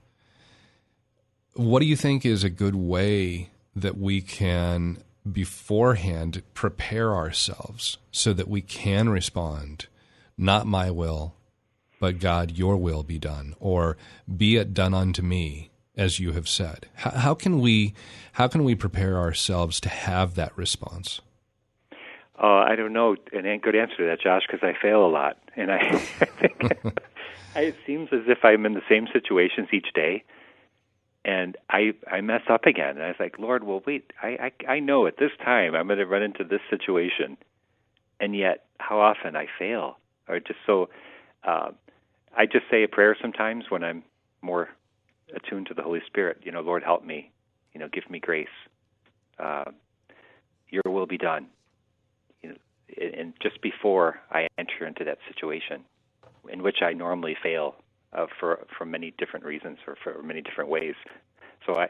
[1.53, 8.33] what do you think is a good way that we can beforehand prepare ourselves so
[8.33, 9.87] that we can respond?
[10.37, 11.35] Not my will,
[11.99, 13.97] but God, your will be done, or
[14.35, 16.87] be it done unto me, as you have said.
[16.95, 17.93] How, how can we
[18.33, 21.21] how can we prepare ourselves to have that response?
[22.41, 25.37] Uh, I don't know an good answer to that, Josh, because I fail a lot,
[25.55, 25.77] and I,
[26.21, 26.63] I think
[27.55, 30.25] it seems as if I'm in the same situations each day,
[31.23, 32.97] and I I mess up again.
[32.97, 35.87] And I was like, Lord, well, wait, I I, I know at this time I'm
[35.87, 37.37] going to run into this situation,
[38.19, 40.89] and yet how often I fail, or just so.
[41.43, 41.71] Uh,
[42.37, 44.03] I just say a prayer sometimes when I'm
[44.41, 44.69] more
[45.33, 46.41] attuned to the Holy Spirit.
[46.43, 47.31] You know, Lord, help me.
[47.73, 48.47] You know, give me grace.
[49.39, 49.65] Uh,
[50.69, 51.47] your will be done.
[52.41, 52.55] You know,
[53.17, 55.83] and just before I enter into that situation,
[56.51, 57.75] in which I normally fail
[58.13, 60.95] uh, for for many different reasons or for many different ways.
[61.65, 61.89] So I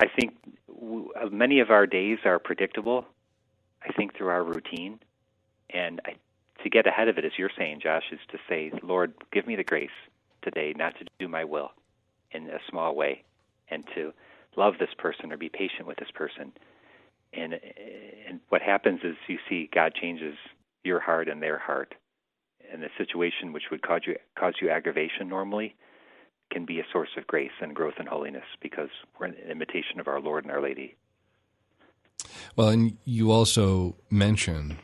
[0.00, 0.34] I think
[0.68, 3.06] w- many of our days are predictable.
[3.82, 4.98] I think through our routine,
[5.70, 6.14] and I
[6.64, 9.54] to get ahead of it, as you're saying, Josh, is to say, Lord, give me
[9.54, 9.90] the grace
[10.42, 11.70] today not to do my will
[12.32, 13.22] in a small way,
[13.68, 14.12] and to
[14.56, 16.52] love this person or be patient with this person.
[17.32, 17.54] And
[18.28, 20.36] and what happens is you see God changes
[20.82, 21.94] your heart and their heart,
[22.72, 25.76] and a situation which would cause you cause you aggravation normally
[26.50, 30.08] can be a source of grace and growth and holiness because we're an imitation of
[30.08, 30.96] our Lord and Our Lady.
[32.54, 34.78] Well, and you also mention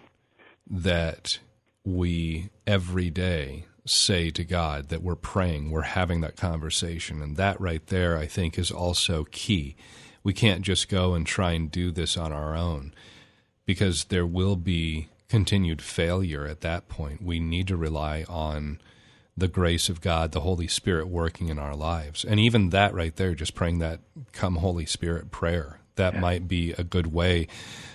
[0.69, 1.39] that
[1.85, 7.23] we every day say to God that we're praying, we're having that conversation.
[7.23, 9.77] And that right there, I think, is also key.
[10.23, 12.93] We can't just go and try and do this on our own
[13.65, 17.23] because there will be continued failure at that point.
[17.23, 18.81] We need to rely on
[19.37, 22.25] the grace of God, the Holy Spirit working in our lives.
[22.25, 24.01] And even that right there, just praying that
[24.33, 26.21] come Holy Spirit prayer, that yeah.
[26.21, 27.47] might be a good way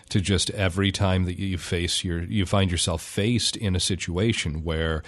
[0.09, 4.63] to just every time that you face your you find yourself faced in a situation
[4.63, 5.03] where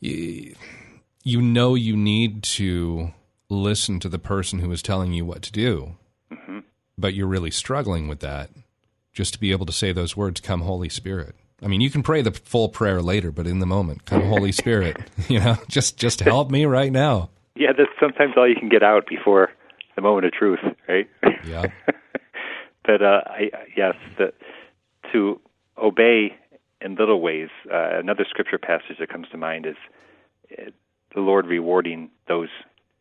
[0.00, 0.54] you,
[1.24, 3.12] you know you need to
[3.48, 5.96] listen to the person who is telling you what to do,
[6.32, 6.60] mm-hmm.
[6.96, 8.50] but you're really struggling with that.
[9.12, 12.02] Just to be able to say those words, "Come, Holy Spirit." I mean, you can
[12.02, 14.96] pray the full prayer later, but in the moment, come, Holy Spirit.
[15.28, 17.30] You know, just just help me right now.
[17.56, 19.50] Yeah, that's sometimes all you can get out before
[19.96, 21.08] the moment of truth, right?
[21.44, 21.64] Yeah.
[22.84, 24.32] but uh, I, yes, the,
[25.12, 25.40] to
[25.76, 26.36] obey
[26.80, 27.48] in little ways.
[27.72, 29.76] Uh, another scripture passage that comes to mind is
[30.56, 30.70] uh,
[31.14, 32.48] the Lord rewarding those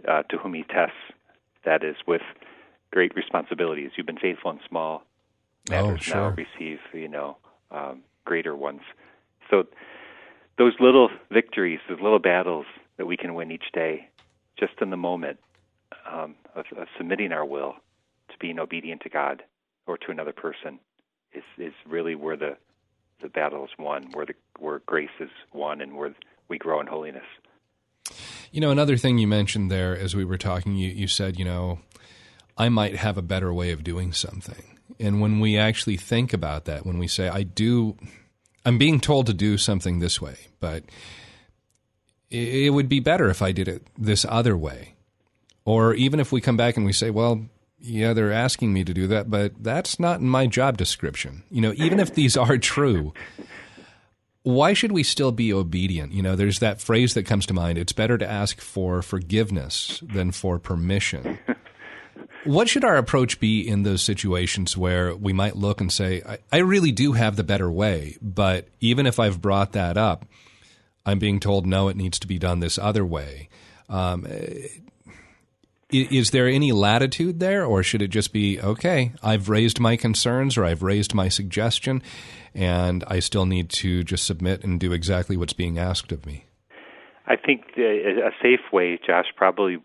[0.08, 0.96] uh, to whom He tests.
[1.66, 2.22] That is with
[2.92, 3.92] great responsibilities.
[3.98, 5.04] You've been faithful in small
[5.70, 5.92] matters.
[5.92, 6.16] Oh, sure.
[6.16, 7.38] Now receive, you know,
[7.72, 8.82] um, greater ones.
[9.50, 9.66] So
[10.58, 12.66] those little victories, those little battles
[12.98, 14.08] that we can win each day,
[14.58, 15.40] just in the moment
[16.12, 17.76] um, of, of submitting our will
[18.30, 19.44] to being obedient to God
[19.88, 20.80] or to another person
[21.34, 22.58] is is really where the
[23.22, 26.14] the battle is won, where the where grace is won, and where
[26.48, 27.26] we grow in holiness.
[28.52, 31.46] You know, another thing you mentioned there as we were talking, you, you said, you
[31.46, 31.80] know,
[32.58, 34.78] I might have a better way of doing something.
[35.00, 37.98] And when we actually think about that, when we say, I do,
[38.64, 40.84] I'm being told to do something this way, but
[42.30, 44.95] it would be better if I did it this other way.
[45.66, 47.48] Or even if we come back and we say, well,
[47.80, 51.44] yeah, they're asking me to do that, but that's not in my job description.
[51.50, 53.14] You know, even if these are true,
[54.44, 56.14] why should we still be obedient?
[56.14, 60.02] You know, there's that phrase that comes to mind it's better to ask for forgiveness
[60.04, 61.40] than for permission.
[62.46, 66.38] what should our approach be in those situations where we might look and say, I,
[66.52, 70.26] I really do have the better way, but even if I've brought that up,
[71.06, 73.50] I'm being told, no, it needs to be done this other way.
[73.90, 74.26] Um,
[76.04, 79.14] is there any latitude there, or should it just be okay?
[79.24, 82.02] I've raised my concerns, or I've raised my suggestion,
[82.54, 86.46] and I still need to just submit and do exactly what's being asked of me.
[87.28, 89.78] I think a safe way, Josh, probably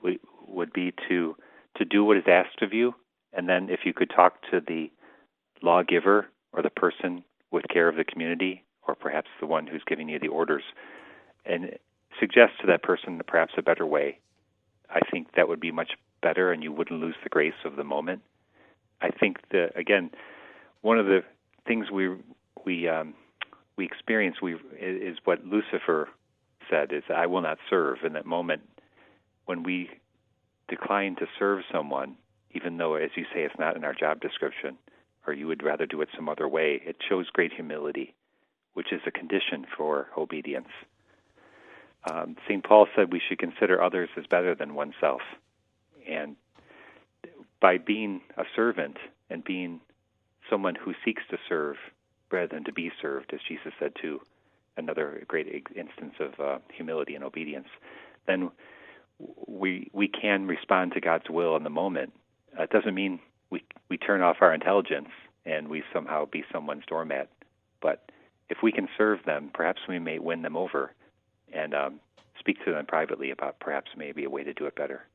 [0.46, 1.36] would be to
[1.76, 2.94] to do what is asked of you,
[3.32, 4.90] and then if you could talk to the
[5.62, 10.08] lawgiver or the person with care of the community, or perhaps the one who's giving
[10.08, 10.64] you the orders,
[11.46, 11.78] and
[12.18, 14.18] suggest to that person perhaps a better way
[14.90, 17.84] I think that would be much better, and you wouldn't lose the grace of the
[17.84, 18.22] moment.
[19.00, 20.10] I think that again,
[20.82, 21.20] one of the
[21.66, 22.08] things we
[22.64, 23.14] we um,
[23.76, 26.08] we experience we is what Lucifer
[26.68, 28.62] said is I will not serve in that moment
[29.46, 29.90] when we
[30.68, 32.16] decline to serve someone,
[32.52, 34.76] even though as you say it's not in our job description,
[35.26, 36.80] or you would rather do it some other way.
[36.84, 38.14] It shows great humility,
[38.74, 40.68] which is a condition for obedience.
[42.04, 42.64] Um, St.
[42.64, 45.20] Paul said we should consider others as better than oneself.
[46.08, 46.36] And
[47.60, 48.96] by being a servant
[49.28, 49.80] and being
[50.48, 51.76] someone who seeks to serve
[52.30, 54.20] rather than to be served, as Jesus said too,
[54.76, 57.68] another great instance of uh, humility and obedience,
[58.26, 58.50] then
[59.46, 62.12] we we can respond to God's will in the moment.
[62.58, 65.10] Uh, it doesn't mean we we turn off our intelligence
[65.44, 67.28] and we somehow be someone's doormat,
[67.82, 68.10] but
[68.48, 70.92] if we can serve them, perhaps we may win them over
[71.52, 72.00] and um,
[72.38, 75.06] speak to them privately about perhaps maybe a way to do it better.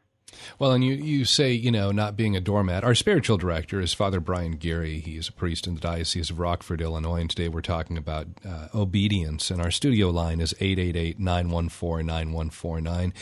[0.58, 2.84] Well, and you, you say, you know, not being a doormat.
[2.84, 5.00] Our spiritual director is Father Brian Geary.
[5.00, 8.68] He's a priest in the Diocese of Rockford, Illinois, and today we're talking about uh,
[8.74, 9.52] obedience.
[9.52, 13.14] And our studio line is 888 914 9149.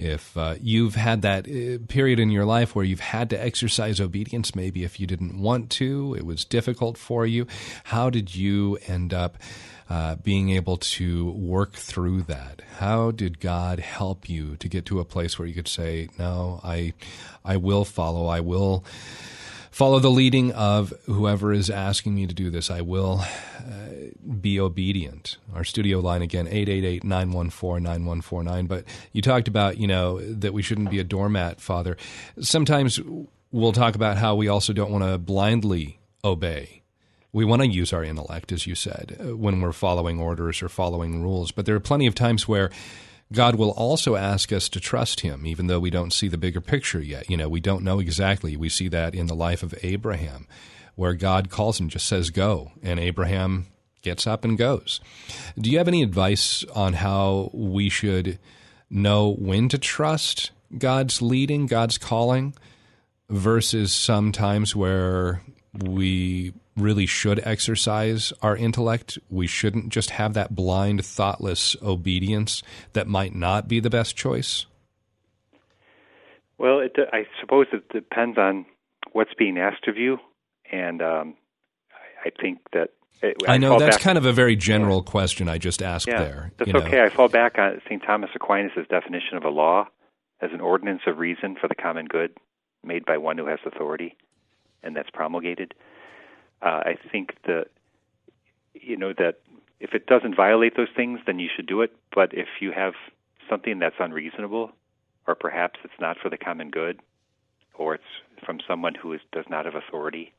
[0.00, 4.00] If uh, you've had that uh, period in your life where you've had to exercise
[4.00, 7.46] obedience, maybe if you didn't want to, it was difficult for you,
[7.84, 9.36] how did you end up?
[9.90, 12.62] uh, being able to work through that.
[12.78, 16.60] How did God help you to get to a place where you could say, "No,
[16.62, 16.94] I,
[17.44, 18.26] I will follow.
[18.28, 18.84] I will."
[19.80, 22.70] Follow the leading of whoever is asking me to do this.
[22.70, 23.24] I will uh,
[24.38, 25.38] be obedient.
[25.54, 28.68] Our studio line again, 888-914-9149.
[28.68, 31.96] But you talked about, you know, that we shouldn't be a doormat, Father.
[32.38, 33.00] Sometimes
[33.52, 36.76] we'll talk about how we also don't want to blindly obey
[37.32, 41.22] we want to use our intellect, as you said, when we're following orders or following
[41.22, 41.52] rules.
[41.52, 42.72] But there are plenty of times where
[43.32, 46.60] God will also ask us to trust Him, even though we don't see the bigger
[46.60, 47.30] picture yet.
[47.30, 48.56] You know, we don't know exactly.
[48.56, 50.48] We see that in the life of Abraham,
[50.96, 52.72] where God calls him, just says, go.
[52.82, 53.66] And Abraham
[54.02, 55.00] gets up and goes.
[55.58, 58.38] Do you have any advice on how we should
[58.90, 62.54] know when to trust God's leading, God's calling,
[63.28, 69.18] versus sometimes where we really should exercise our intellect.
[69.28, 72.62] We shouldn't just have that blind, thoughtless obedience
[72.92, 74.66] that might not be the best choice?
[76.58, 78.66] Well, it, I suppose it depends on
[79.12, 80.18] what's being asked of you,
[80.70, 81.34] and um,
[82.24, 82.90] I think that.
[83.22, 85.10] It, I, I know that's back, kind of a very general yeah.
[85.10, 86.52] question I just asked yeah, there.
[86.56, 86.96] That's okay.
[86.96, 87.04] Know.
[87.04, 88.02] I fall back on St.
[88.02, 89.88] Thomas Aquinas' definition of a law
[90.40, 92.32] as an ordinance of reason for the common good
[92.82, 94.16] made by one who has authority,
[94.82, 95.74] and that's promulgated
[96.62, 97.66] uh, I think that
[98.74, 99.40] you know that
[99.80, 101.94] if it doesn't violate those things, then you should do it.
[102.14, 102.94] But if you have
[103.48, 104.72] something that's unreasonable,
[105.26, 107.00] or perhaps it's not for the common good,
[107.74, 108.04] or it's
[108.44, 110.32] from someone who is, does not have authority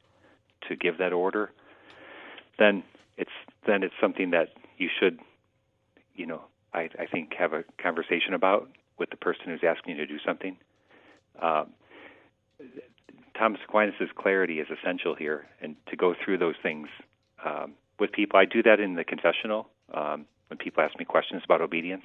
[0.67, 1.51] to give that order,
[2.59, 2.83] then
[3.17, 3.31] it's
[3.65, 5.19] then it's something that you should,
[6.15, 6.41] you know,
[6.73, 10.19] I, I think have a conversation about with the person who's asking you to do
[10.25, 10.57] something.
[11.41, 11.71] Um,
[13.41, 16.87] Thomas Aquinas' clarity is essential here, and to go through those things
[17.43, 18.37] um, with people.
[18.37, 22.03] I do that in the confessional um, when people ask me questions about obedience.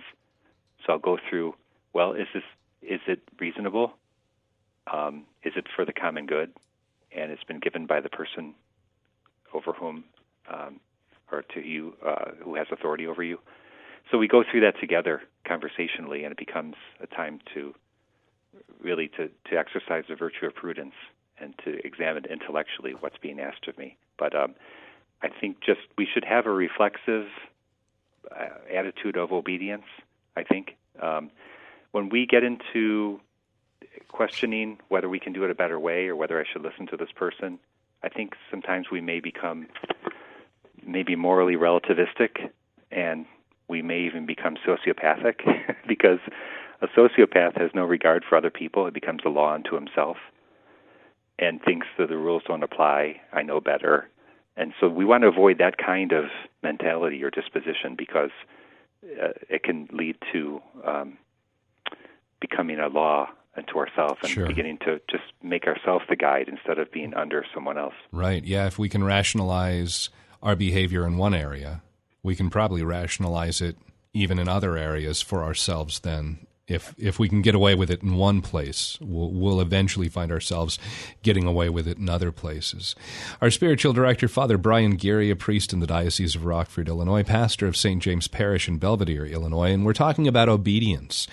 [0.86, 1.54] So I'll go through.
[1.92, 2.42] Well, is this
[2.80, 3.92] is it reasonable?
[4.90, 6.54] Um, is it for the common good?
[7.14, 8.54] And it's been given by the person
[9.52, 10.04] over whom
[10.50, 10.80] um,
[11.30, 13.40] or to you uh, who has authority over you.
[14.10, 17.74] so we go through that together conversationally, and it becomes a time to
[18.82, 20.94] really to, to exercise the virtue of prudence
[21.38, 23.96] and to examine intellectually what's being asked of me.
[24.18, 24.54] But um,
[25.22, 27.26] I think just we should have a reflexive
[28.30, 29.84] uh, attitude of obedience.
[30.36, 31.30] I think um,
[31.92, 33.20] when we get into
[34.08, 36.96] questioning whether we can do it a better way or whether I should listen to
[36.96, 37.58] this person,
[38.02, 39.66] I think sometimes we may become
[40.86, 42.50] maybe morally relativistic
[42.90, 43.26] and
[43.68, 45.40] we may even become sociopathic
[45.88, 46.20] because
[46.80, 48.86] a sociopath has no regard for other people.
[48.86, 50.16] It becomes a law unto himself
[51.38, 53.20] and thinks that the rules don't apply.
[53.32, 54.08] I know better.
[54.56, 56.24] And so we want to avoid that kind of
[56.62, 58.30] mentality or disposition because
[59.04, 61.18] uh, it can lead to um,
[62.40, 64.46] becoming a law unto ourselves and Sure.
[64.46, 67.94] beginning to just make ourselves the guide instead of being under someone else.
[68.12, 68.44] Right.
[68.44, 68.66] Yeah.
[68.66, 70.08] If we can rationalize
[70.42, 71.82] our behavior in one area,
[72.22, 73.76] we can probably rationalize it
[74.12, 76.00] even in other areas for ourselves.
[76.00, 80.08] Then, if if we can get away with it in one place, we'll, we'll eventually
[80.08, 80.78] find ourselves
[81.22, 82.96] getting away with it in other places.
[83.40, 87.66] Our spiritual director, Father Brian Geary, a priest in the Diocese of Rockford, Illinois, pastor
[87.66, 88.02] of St.
[88.02, 91.28] James Parish in Belvidere, Illinois, and we're talking about obedience.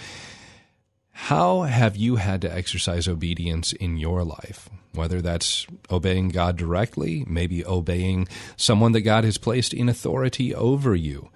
[1.14, 4.70] How have you had to exercise obedience in your life?
[4.94, 10.96] Whether that's obeying God directly, maybe obeying someone that God has placed in authority over
[10.96, 11.30] you.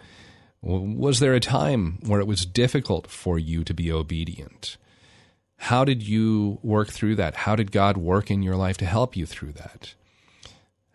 [0.68, 4.76] Was there a time where it was difficult for you to be obedient?
[5.56, 7.36] How did you work through that?
[7.36, 9.94] How did God work in your life to help you through that?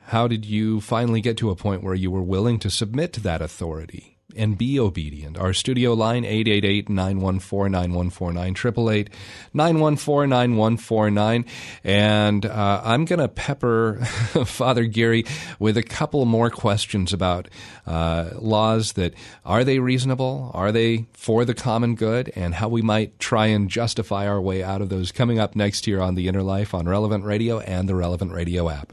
[0.06, 3.20] How did you finally get to a point where you were willing to submit to
[3.20, 5.38] that authority and be obedient?
[5.38, 9.10] Our studio line 888-914-9149
[9.54, 11.46] 888-914-9149
[11.84, 13.96] and uh, I'm going to pepper
[14.46, 15.24] Father Geary
[15.58, 17.48] with a couple more questions about
[17.86, 19.14] uh, laws that
[19.44, 20.50] are they reasonable?
[20.54, 22.32] Are they for the common good?
[22.34, 25.84] And how we might try and justify our way out of those coming up next
[25.84, 28.92] here on The Inner Life on Relevant Radio and the Relevant Radio app.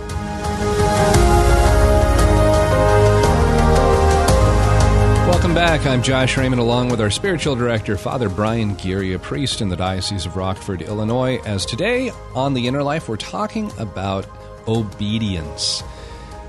[5.51, 5.85] Welcome back.
[5.85, 9.75] I'm Josh Raymond, along with our spiritual director, Father Brian Geary, a priest in the
[9.75, 11.41] Diocese of Rockford, Illinois.
[11.45, 14.25] As today on The Inner Life, we're talking about
[14.65, 15.83] obedience.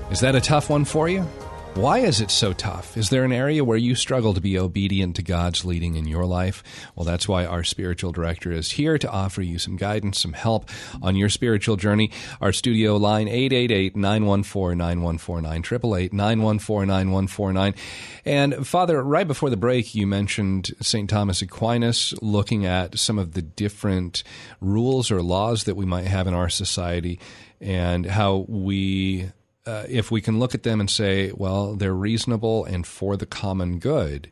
[0.09, 1.27] Is that a tough one for you?
[1.75, 2.95] Why is it so tough?
[2.95, 6.25] Is there an area where you struggle to be obedient to God's leading in your
[6.25, 6.63] life?
[6.95, 10.69] Well, that's why our spiritual director is here to offer you some guidance, some help
[11.01, 12.11] on your spiritual journey.
[12.39, 17.75] Our studio line 888-914-9149 888-914-9149.
[18.23, 21.09] And Father, right before the break you mentioned St.
[21.09, 24.23] Thomas Aquinas looking at some of the different
[24.61, 27.19] rules or laws that we might have in our society
[27.59, 29.31] and how we
[29.65, 33.25] uh, if we can look at them and say, well, they're reasonable and for the
[33.25, 34.29] common good,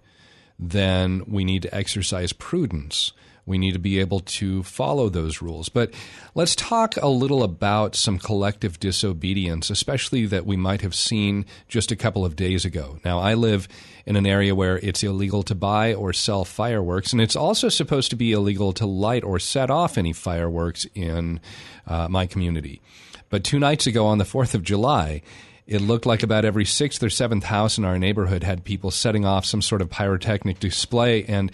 [0.59, 3.13] then we need to exercise prudence.
[3.45, 5.67] We need to be able to follow those rules.
[5.67, 5.93] But
[6.35, 11.91] let's talk a little about some collective disobedience, especially that we might have seen just
[11.91, 12.99] a couple of days ago.
[13.03, 13.67] Now, I live
[14.05, 18.11] in an area where it's illegal to buy or sell fireworks, and it's also supposed
[18.11, 21.39] to be illegal to light or set off any fireworks in
[21.87, 22.79] uh, my community.
[23.31, 25.23] But two nights ago on the 4th of July,
[25.65, 29.25] it looked like about every sixth or seventh house in our neighborhood had people setting
[29.25, 31.23] off some sort of pyrotechnic display.
[31.23, 31.51] And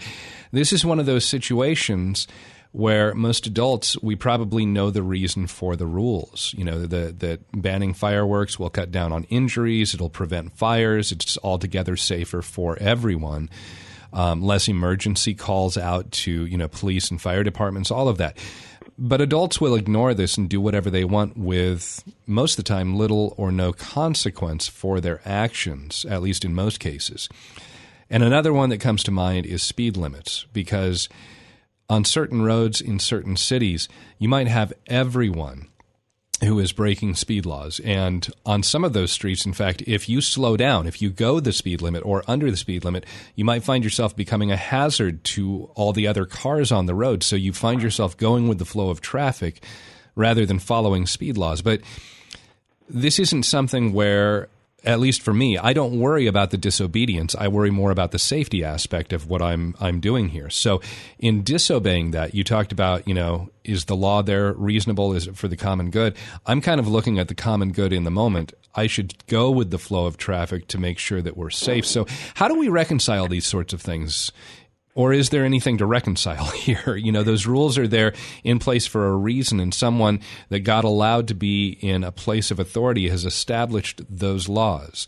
[0.52, 2.26] this is one of those situations
[2.72, 6.54] where most adults we probably know the reason for the rules.
[6.58, 11.38] You know, the, that banning fireworks will cut down on injuries, it'll prevent fires, it's
[11.42, 13.48] altogether safer for everyone.
[14.12, 18.36] Um, less emergency calls out to you know police and fire departments, all of that.
[19.00, 22.96] But adults will ignore this and do whatever they want with most of the time
[22.96, 27.28] little or no consequence for their actions, at least in most cases.
[28.10, 31.08] And another one that comes to mind is speed limits, because
[31.88, 33.88] on certain roads in certain cities,
[34.18, 35.68] you might have everyone
[36.44, 37.80] who is breaking speed laws.
[37.80, 41.40] And on some of those streets, in fact, if you slow down, if you go
[41.40, 45.24] the speed limit or under the speed limit, you might find yourself becoming a hazard
[45.24, 47.22] to all the other cars on the road.
[47.22, 49.62] So you find yourself going with the flow of traffic
[50.14, 51.60] rather than following speed laws.
[51.60, 51.80] But
[52.88, 54.48] this isn't something where
[54.84, 57.34] at least for me, I don't worry about the disobedience.
[57.36, 60.50] I worry more about the safety aspect of what I'm I'm doing here.
[60.50, 60.80] So,
[61.18, 65.14] in disobeying that, you talked about, you know, is the law there reasonable?
[65.14, 66.16] Is it for the common good?
[66.46, 68.52] I'm kind of looking at the common good in the moment.
[68.74, 71.84] I should go with the flow of traffic to make sure that we're safe.
[71.84, 74.30] So, how do we reconcile these sorts of things
[74.98, 76.96] or is there anything to reconcile here?
[76.96, 80.18] You know, those rules are there in place for a reason, and someone
[80.48, 85.06] that got allowed to be in a place of authority has established those laws.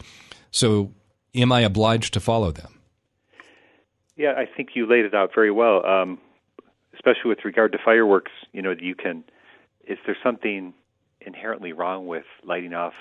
[0.52, 0.94] So,
[1.34, 2.78] am I obliged to follow them?
[4.16, 5.84] Yeah, I think you laid it out very well.
[5.84, 6.20] Um,
[6.94, 9.24] especially with regard to fireworks, you know, you can.
[9.88, 10.72] Is there something
[11.20, 12.94] inherently wrong with lighting off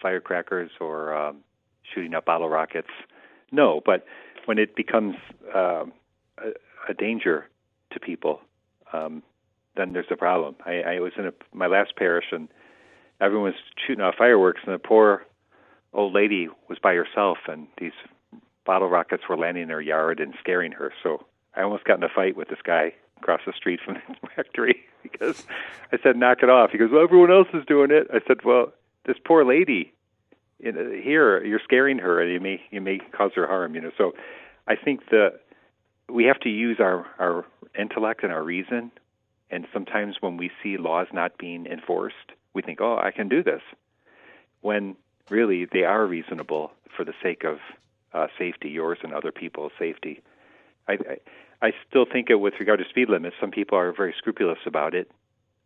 [0.00, 1.38] firecrackers or um,
[1.94, 2.88] shooting up bottle rockets?
[3.50, 4.06] No, but
[4.46, 5.16] when it becomes
[5.54, 5.92] um,
[6.88, 7.48] a, danger
[7.92, 8.40] to people,
[8.92, 9.22] um,
[9.76, 10.56] then there's a problem.
[10.66, 12.48] I, I was in a, my last parish and
[13.20, 15.24] everyone was shooting off fireworks, and the poor
[15.92, 17.92] old lady was by herself, and these
[18.64, 20.92] bottle rockets were landing in her yard and scaring her.
[21.02, 21.24] So
[21.54, 24.82] I almost got in a fight with this guy across the street from the rectory
[25.02, 25.46] because
[25.92, 28.44] I said, "Knock it off." He goes, "Well, everyone else is doing it." I said,
[28.44, 28.72] "Well,
[29.06, 29.92] this poor lady
[30.60, 33.92] in, here, you're scaring her, and you may you may cause her harm." You know,
[33.96, 34.12] so
[34.66, 35.38] I think the
[36.08, 37.44] we have to use our, our
[37.78, 38.90] intellect and our reason.
[39.50, 43.42] And sometimes when we see laws not being enforced, we think, oh, I can do
[43.42, 43.60] this.
[44.60, 44.96] When
[45.30, 47.58] really they are reasonable for the sake of
[48.12, 50.20] uh, safety, yours and other people's safety.
[50.88, 53.36] I, I, I still think it with regard to speed limits.
[53.40, 55.10] Some people are very scrupulous about it.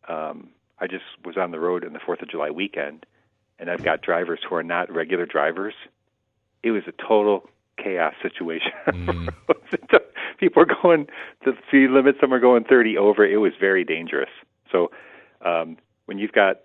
[0.09, 3.07] Um, I just was on the road in the Fourth of July weekend,
[3.59, 5.74] and I've got drivers who are not regular drivers.
[6.62, 7.49] It was a total
[7.82, 8.72] chaos situation.
[8.87, 9.28] Mm.
[10.39, 11.07] People are going
[11.45, 12.16] the speed limit.
[12.20, 13.24] Some are going 30 over.
[13.24, 14.30] It was very dangerous.
[14.70, 14.91] So
[15.45, 15.76] um,
[16.07, 16.61] when you've got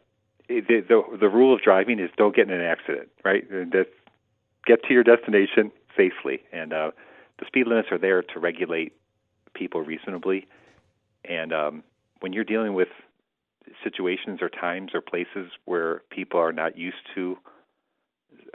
[0.48, 3.50] the, the the rule of driving is don't get in an accident, right?
[3.72, 3.90] Just
[4.66, 6.92] get to your destination safely, and uh,
[7.40, 8.94] the speed limits are there to regulate
[9.54, 10.48] people reasonably.
[11.26, 11.84] And um,
[12.20, 12.90] when you're dealing with
[13.84, 17.38] situations or times or places where people are not used to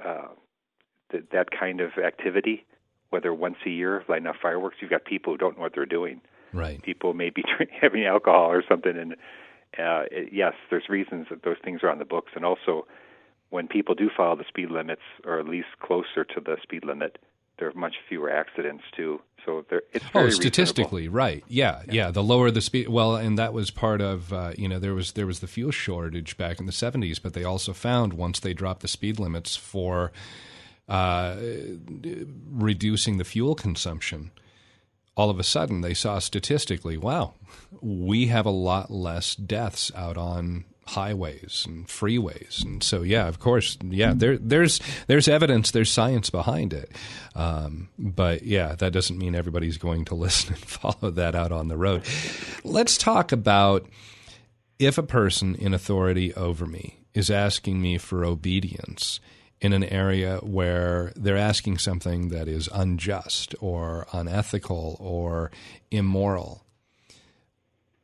[0.05, 0.29] uh,
[1.11, 2.67] th- that kind of activity,
[3.11, 5.87] whether once a year lighting off fireworks, you've got people who don't know what they're
[5.87, 6.21] doing.
[6.53, 6.83] Right.
[6.83, 7.43] People may be
[7.81, 9.13] having alcohol or something, and
[9.79, 12.87] uh, it, yes, there's reasons that those things are on the books, and also
[13.51, 17.19] when people do follow the speed limits, or at least closer to the speed limit,
[17.59, 19.21] there are much fewer accidents too.
[19.45, 21.17] So there, it's very oh, statistically, reasonable.
[21.17, 21.45] right?
[21.49, 24.69] Yeah, yeah, yeah, The lower the speed, well, and that was part of uh, you
[24.69, 27.73] know there was there was the fuel shortage back in the '70s, but they also
[27.73, 30.13] found once they dropped the speed limits for
[30.89, 31.37] uh,
[32.51, 34.31] reducing the fuel consumption,
[35.17, 37.35] all of a sudden they saw statistically, wow,
[37.81, 42.65] we have a lot less deaths out on highways and freeways.
[42.65, 46.93] And so yeah of course yeah there there's there's evidence there's science behind it.
[47.35, 51.69] Um, but yeah that doesn't mean everybody's going to listen and follow that out on
[51.69, 52.05] the road.
[52.63, 53.89] Let's talk about
[54.79, 59.21] if a person in authority over me is asking me for obedience
[59.61, 65.51] in an area where they're asking something that is unjust or unethical or
[65.91, 66.63] immoral.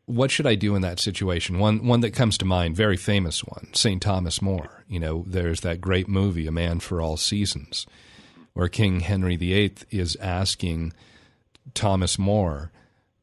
[0.07, 1.59] What should I do in that situation?
[1.59, 4.03] One one that comes to mind, very famous one, St.
[4.03, 4.85] Thomas More.
[4.89, 7.87] You know, there's that great movie, A Man for All Seasons,
[8.53, 10.93] where King Henry VIII is asking
[11.75, 12.73] Thomas More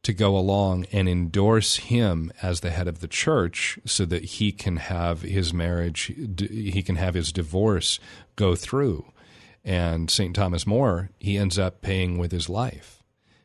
[0.02, 4.50] to go along and endorse him as the head of the church so that he
[4.50, 8.00] can have his marriage, he can have his divorce
[8.36, 9.04] go through.
[9.62, 10.34] And St.
[10.34, 13.02] Thomas More, he ends up paying with his life.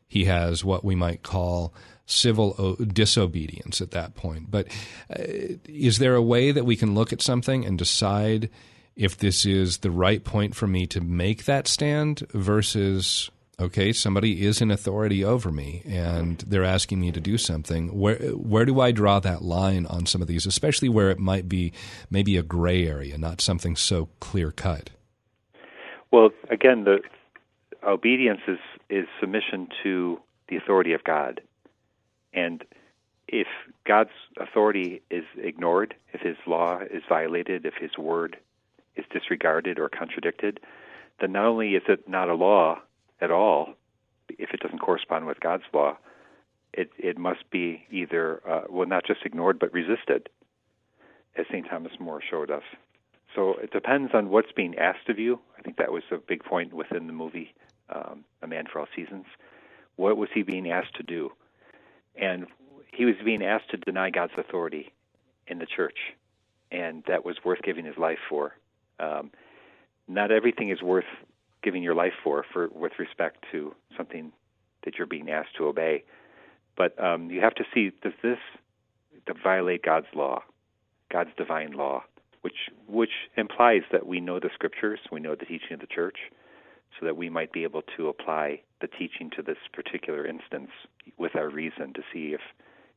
[0.08, 1.74] He has what we might call
[2.06, 4.50] civil disobedience at that point.
[4.50, 4.68] But
[5.10, 5.24] uh,
[5.68, 8.50] is there a way that we can look at something and decide
[8.96, 13.30] if this is the right point for me to make that stand versus
[13.60, 18.18] okay somebody is in authority over me and they're asking me to do something where
[18.32, 21.72] where do i draw that line on some of these especially where it might be
[22.10, 24.90] maybe a gray area not something so clear cut
[26.12, 27.00] well again the
[27.86, 31.42] obedience is is submission to the authority of god.
[32.34, 32.64] And
[33.28, 33.48] if
[33.88, 38.38] god's authority is ignored if his law is violated if his word
[38.96, 40.60] is disregarded or contradicted
[41.20, 42.80] then not only is it not a law
[43.26, 43.74] at all,
[44.30, 45.98] if it doesn't correspond with God's law,
[46.74, 50.30] it it must be either uh, well not just ignored but resisted,
[51.36, 51.68] as St.
[51.70, 52.64] Thomas More showed us.
[53.34, 55.40] So it depends on what's being asked of you.
[55.58, 57.54] I think that was a big point within the movie
[57.94, 59.26] um, A Man for All Seasons.
[59.98, 61.32] What was he being asked to do?
[62.16, 62.48] And
[62.94, 64.94] he was being asked to deny God's authority
[65.48, 65.98] in the church,
[66.72, 68.54] and that was worth giving his life for.
[69.00, 69.32] Um,
[70.08, 71.06] not everything is worth
[71.66, 74.32] giving your life for, for with respect to something
[74.86, 76.04] that you're being asked to obey.
[76.78, 78.38] But um, you have to see does this
[79.44, 80.44] violate God's law,
[81.12, 82.04] God's divine law,
[82.42, 86.18] which which implies that we know the scriptures, we know the teaching of the church,
[87.00, 90.70] so that we might be able to apply the teaching to this particular instance
[91.18, 92.42] with our reason to see if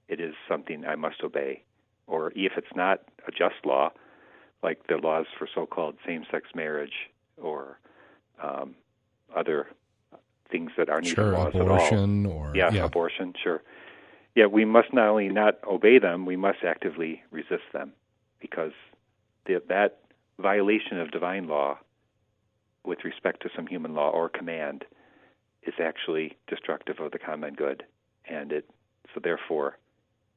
[0.09, 1.63] it is something I must obey,
[2.07, 3.91] or if it's not a just law,
[4.63, 7.11] like the laws for so-called same-sex marriage
[7.41, 7.79] or
[8.43, 8.75] um,
[9.35, 9.69] other
[10.51, 12.39] things that aren't sure, even laws abortion at all.
[12.39, 13.63] or yeah, yeah, abortion, sure.
[14.35, 17.93] Yeah, we must not only not obey them, we must actively resist them,
[18.41, 18.73] because
[19.47, 20.01] the, that
[20.39, 21.79] violation of divine law,
[22.85, 24.85] with respect to some human law or command,
[25.65, 27.85] is actually destructive of the common good,
[28.27, 28.71] and it
[29.15, 29.77] so therefore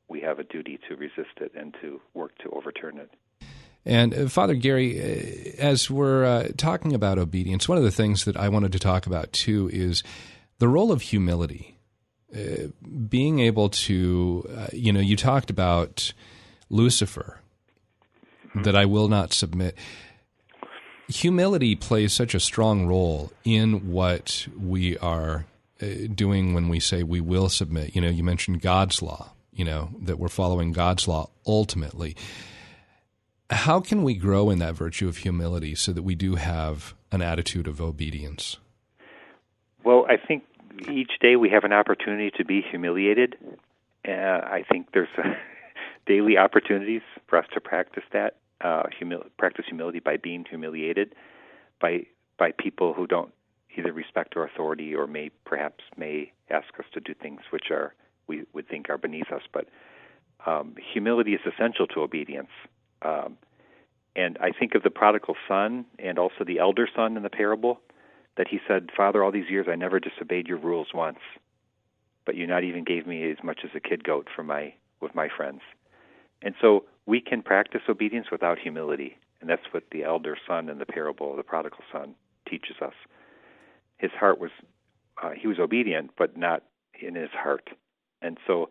[0.07, 3.11] we have a duty to resist it and to work to overturn it.
[3.85, 8.25] And uh, Father Geary, uh, as we're uh, talking about obedience, one of the things
[8.25, 10.03] that I wanted to talk about too is
[10.59, 11.77] the role of humility.
[12.33, 12.67] Uh,
[13.09, 16.13] being able to, uh, you know, you talked about
[16.69, 17.41] Lucifer,
[18.47, 18.61] mm-hmm.
[18.61, 19.75] that I will not submit.
[21.09, 25.45] Humility plays such a strong role in what we are
[25.81, 27.95] uh, doing when we say we will submit.
[27.95, 32.15] You know, you mentioned God's law, you know, that we're following God's law ultimately
[33.51, 37.21] how can we grow in that virtue of humility so that we do have an
[37.21, 38.57] attitude of obedience?
[39.83, 40.43] Well, I think
[40.89, 43.35] each day we have an opportunity to be humiliated.
[44.07, 45.09] Uh, I think there's
[46.07, 51.13] daily opportunities for us to practice that, uh, humil- practice humility by being humiliated
[51.81, 52.05] by
[52.37, 53.33] by people who don't
[53.77, 57.93] either respect our authority or may perhaps may ask us to do things which are
[58.27, 59.41] we would think are beneath us.
[59.51, 59.67] But
[60.45, 62.49] um, humility is essential to obedience.
[63.01, 63.37] Um,
[64.15, 67.79] and I think of the prodigal son and also the elder son in the parable
[68.37, 71.19] that he said, Father, all these years I never disobeyed your rules once,
[72.25, 75.15] but you not even gave me as much as a kid goat for my with
[75.15, 75.61] my friends.
[76.41, 80.77] And so we can practice obedience without humility, and that's what the elder son in
[80.77, 82.15] the parable of the prodigal son
[82.47, 82.93] teaches us.
[83.97, 84.51] His heart was
[85.21, 86.63] uh, he was obedient, but not
[86.99, 87.69] in his heart.
[88.21, 88.69] And so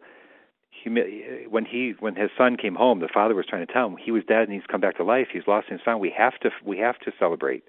[0.89, 4.13] when he when his son came home, the father was trying to tell him he
[4.13, 5.29] was dead and he's come back to life.
[5.33, 6.01] He's lost his son.
[6.01, 7.65] We have to we have to celebrate.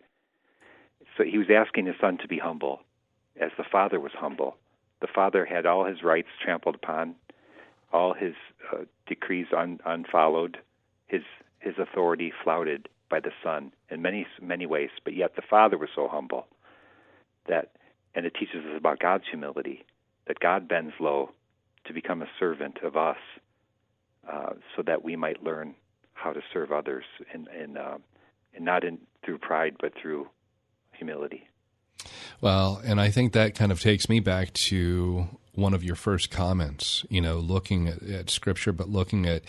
[1.17, 2.81] So he was asking his son to be humble,
[3.39, 4.55] as the father was humble.
[5.01, 7.15] The father had all his rights trampled upon,
[7.91, 8.33] all his
[8.71, 10.57] uh, decrees un, unfollowed,
[11.07, 11.23] his
[11.59, 14.89] his authority flouted by the son in many many ways.
[15.03, 16.47] But yet the father was so humble
[17.47, 17.71] that,
[18.15, 19.83] and it teaches us about God's humility
[20.27, 21.31] that God bends low
[21.85, 23.17] to become a servant of us
[24.31, 25.75] uh, so that we might learn
[26.13, 27.97] how to serve others and, and, uh,
[28.55, 30.27] and not in, through pride but through
[30.93, 31.47] humility.
[32.39, 36.31] Well, and I think that kind of takes me back to one of your first
[36.31, 39.43] comments, you know, looking at, at, scripture, but looking at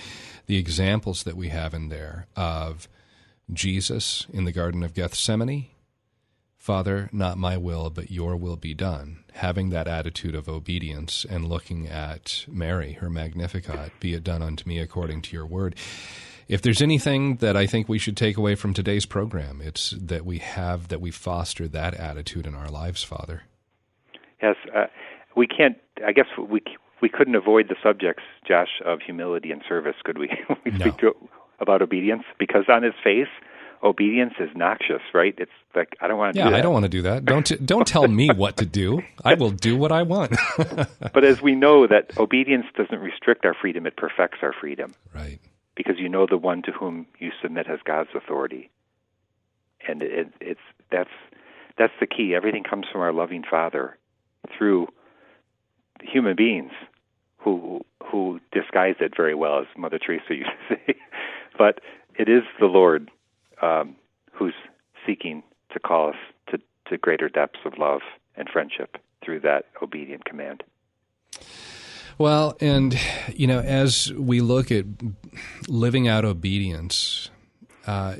[0.46, 2.88] the examples that we have in there of
[3.52, 5.68] Jesus in the Garden of Gethsemane
[6.62, 9.24] Father, not my will, but your will be done.
[9.32, 14.68] Having that attitude of obedience and looking at Mary, her Magnificat, be it done unto
[14.68, 15.74] me according to your word.
[16.46, 20.24] If there's anything that I think we should take away from today's program, it's that
[20.24, 23.42] we have, that we foster that attitude in our lives, Father.
[24.40, 24.84] Yes, uh,
[25.36, 26.62] we can't, I guess we,
[27.00, 30.30] we couldn't avoid the subjects, Josh, of humility and service, could we?
[30.64, 30.78] we no.
[30.78, 31.16] speak to,
[31.58, 33.26] about obedience because on his face,
[33.82, 35.34] obedience is noxious, right?
[35.38, 36.40] It's like I don't want to.
[36.40, 37.24] Do Yeah, do I don't want to do that.
[37.24, 39.02] Don't t- don't tell me what to do.
[39.24, 40.36] I will do what I want.
[41.12, 44.94] but as we know that obedience doesn't restrict our freedom; it perfects our freedom.
[45.14, 45.38] Right.
[45.74, 48.70] Because you know the one to whom you submit has God's authority,
[49.88, 50.60] and it, it's
[50.90, 51.10] that's
[51.78, 52.34] that's the key.
[52.34, 53.96] Everything comes from our loving Father
[54.56, 54.88] through
[56.02, 56.72] human beings
[57.38, 60.94] who who disguise it very well, as Mother Teresa used to say.
[61.58, 61.80] but
[62.18, 63.10] it is the Lord
[63.62, 63.96] um,
[64.32, 64.54] who's
[65.06, 65.42] seeking
[65.72, 66.16] to call us
[66.50, 66.58] to,
[66.88, 68.00] to greater depths of love
[68.36, 70.62] and friendship through that obedient command.
[72.18, 72.98] Well, and
[73.34, 74.84] you know, as we look at
[75.68, 77.30] living out obedience,
[77.86, 78.14] uh,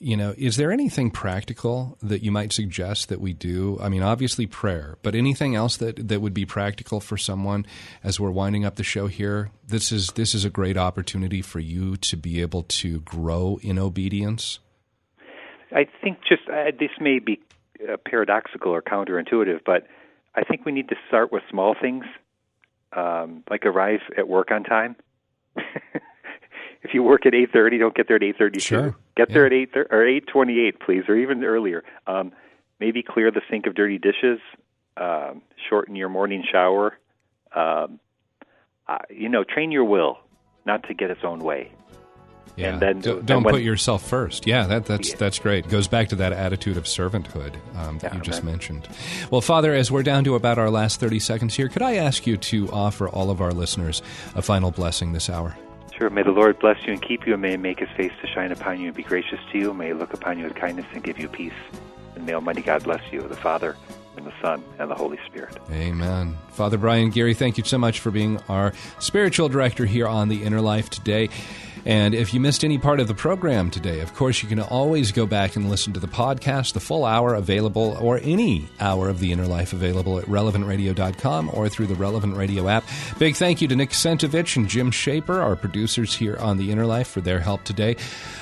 [0.00, 3.78] you know, is there anything practical that you might suggest that we do?
[3.80, 7.66] I mean, obviously prayer, but anything else that, that would be practical for someone
[8.02, 9.50] as we're winding up the show here?
[9.66, 13.78] This is this is a great opportunity for you to be able to grow in
[13.78, 14.58] obedience.
[15.72, 17.40] I think just uh, this may be
[17.82, 19.86] uh, paradoxical or counterintuitive, but
[20.34, 22.04] I think we need to start with small things,
[22.96, 24.96] um, like arrive at work on time.
[26.82, 28.64] if you work at eight thirty, don't get there at eight thirty two.
[28.64, 28.96] Sure.
[29.16, 29.34] Get Yeah.
[29.34, 31.82] there at eight thir- or eight twenty eight, please, or even earlier.
[32.06, 32.32] Um,
[32.80, 34.38] maybe clear the sink of dirty dishes.
[34.96, 36.96] Um, shorten your morning shower.
[37.54, 38.00] Um,
[38.88, 40.18] uh, you know, train your will
[40.64, 41.72] not to get its own way.
[42.54, 42.72] Yeah.
[42.72, 44.46] And then- don't, don't when- put yourself first.
[44.46, 45.16] Yeah, that, that's Yeah.
[45.18, 45.66] that's great.
[45.66, 48.88] It goes back to that attitude of servanthood um, that Yeah, you just mentioned.
[49.30, 52.26] Well, Father, as we're down to about our last thirty seconds here, could I ask
[52.26, 54.00] you to offer all of our listeners
[54.34, 55.56] a final blessing this hour?
[55.98, 56.08] Sure.
[56.10, 58.26] May the Lord bless you and keep you, and may He make His face to
[58.26, 59.74] shine upon you and be gracious to you.
[59.74, 61.52] May He look upon you with kindness and give you peace.
[62.14, 63.76] And may Almighty God bless you, the Father,
[64.16, 65.56] and the Son, and the Holy Spirit.
[65.70, 66.36] Amen.
[66.50, 70.42] Father Brian Geary, thank you so much for being our spiritual director here on The
[70.42, 71.28] Inner Life today.
[71.86, 75.12] And if you missed any part of the program today, of course, you can always
[75.12, 79.20] go back and listen to the podcast, the full hour available, or any hour of
[79.20, 82.82] The Inner Life available at relevantradio.com or through the Relevant Radio app.
[83.20, 86.86] Big thank you to Nick Sentovich and Jim Shaper, our producers here on The Inner
[86.86, 87.94] Life, for their help today.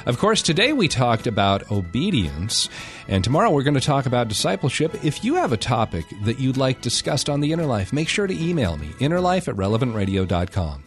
[0.07, 2.70] Of course, today we talked about obedience,
[3.09, 5.05] and tomorrow we're going to talk about discipleship.
[5.05, 8.26] If you have a topic that you'd like discussed on The Inner Life, make sure
[8.26, 10.84] to email me, innerlife at relevantradio.com.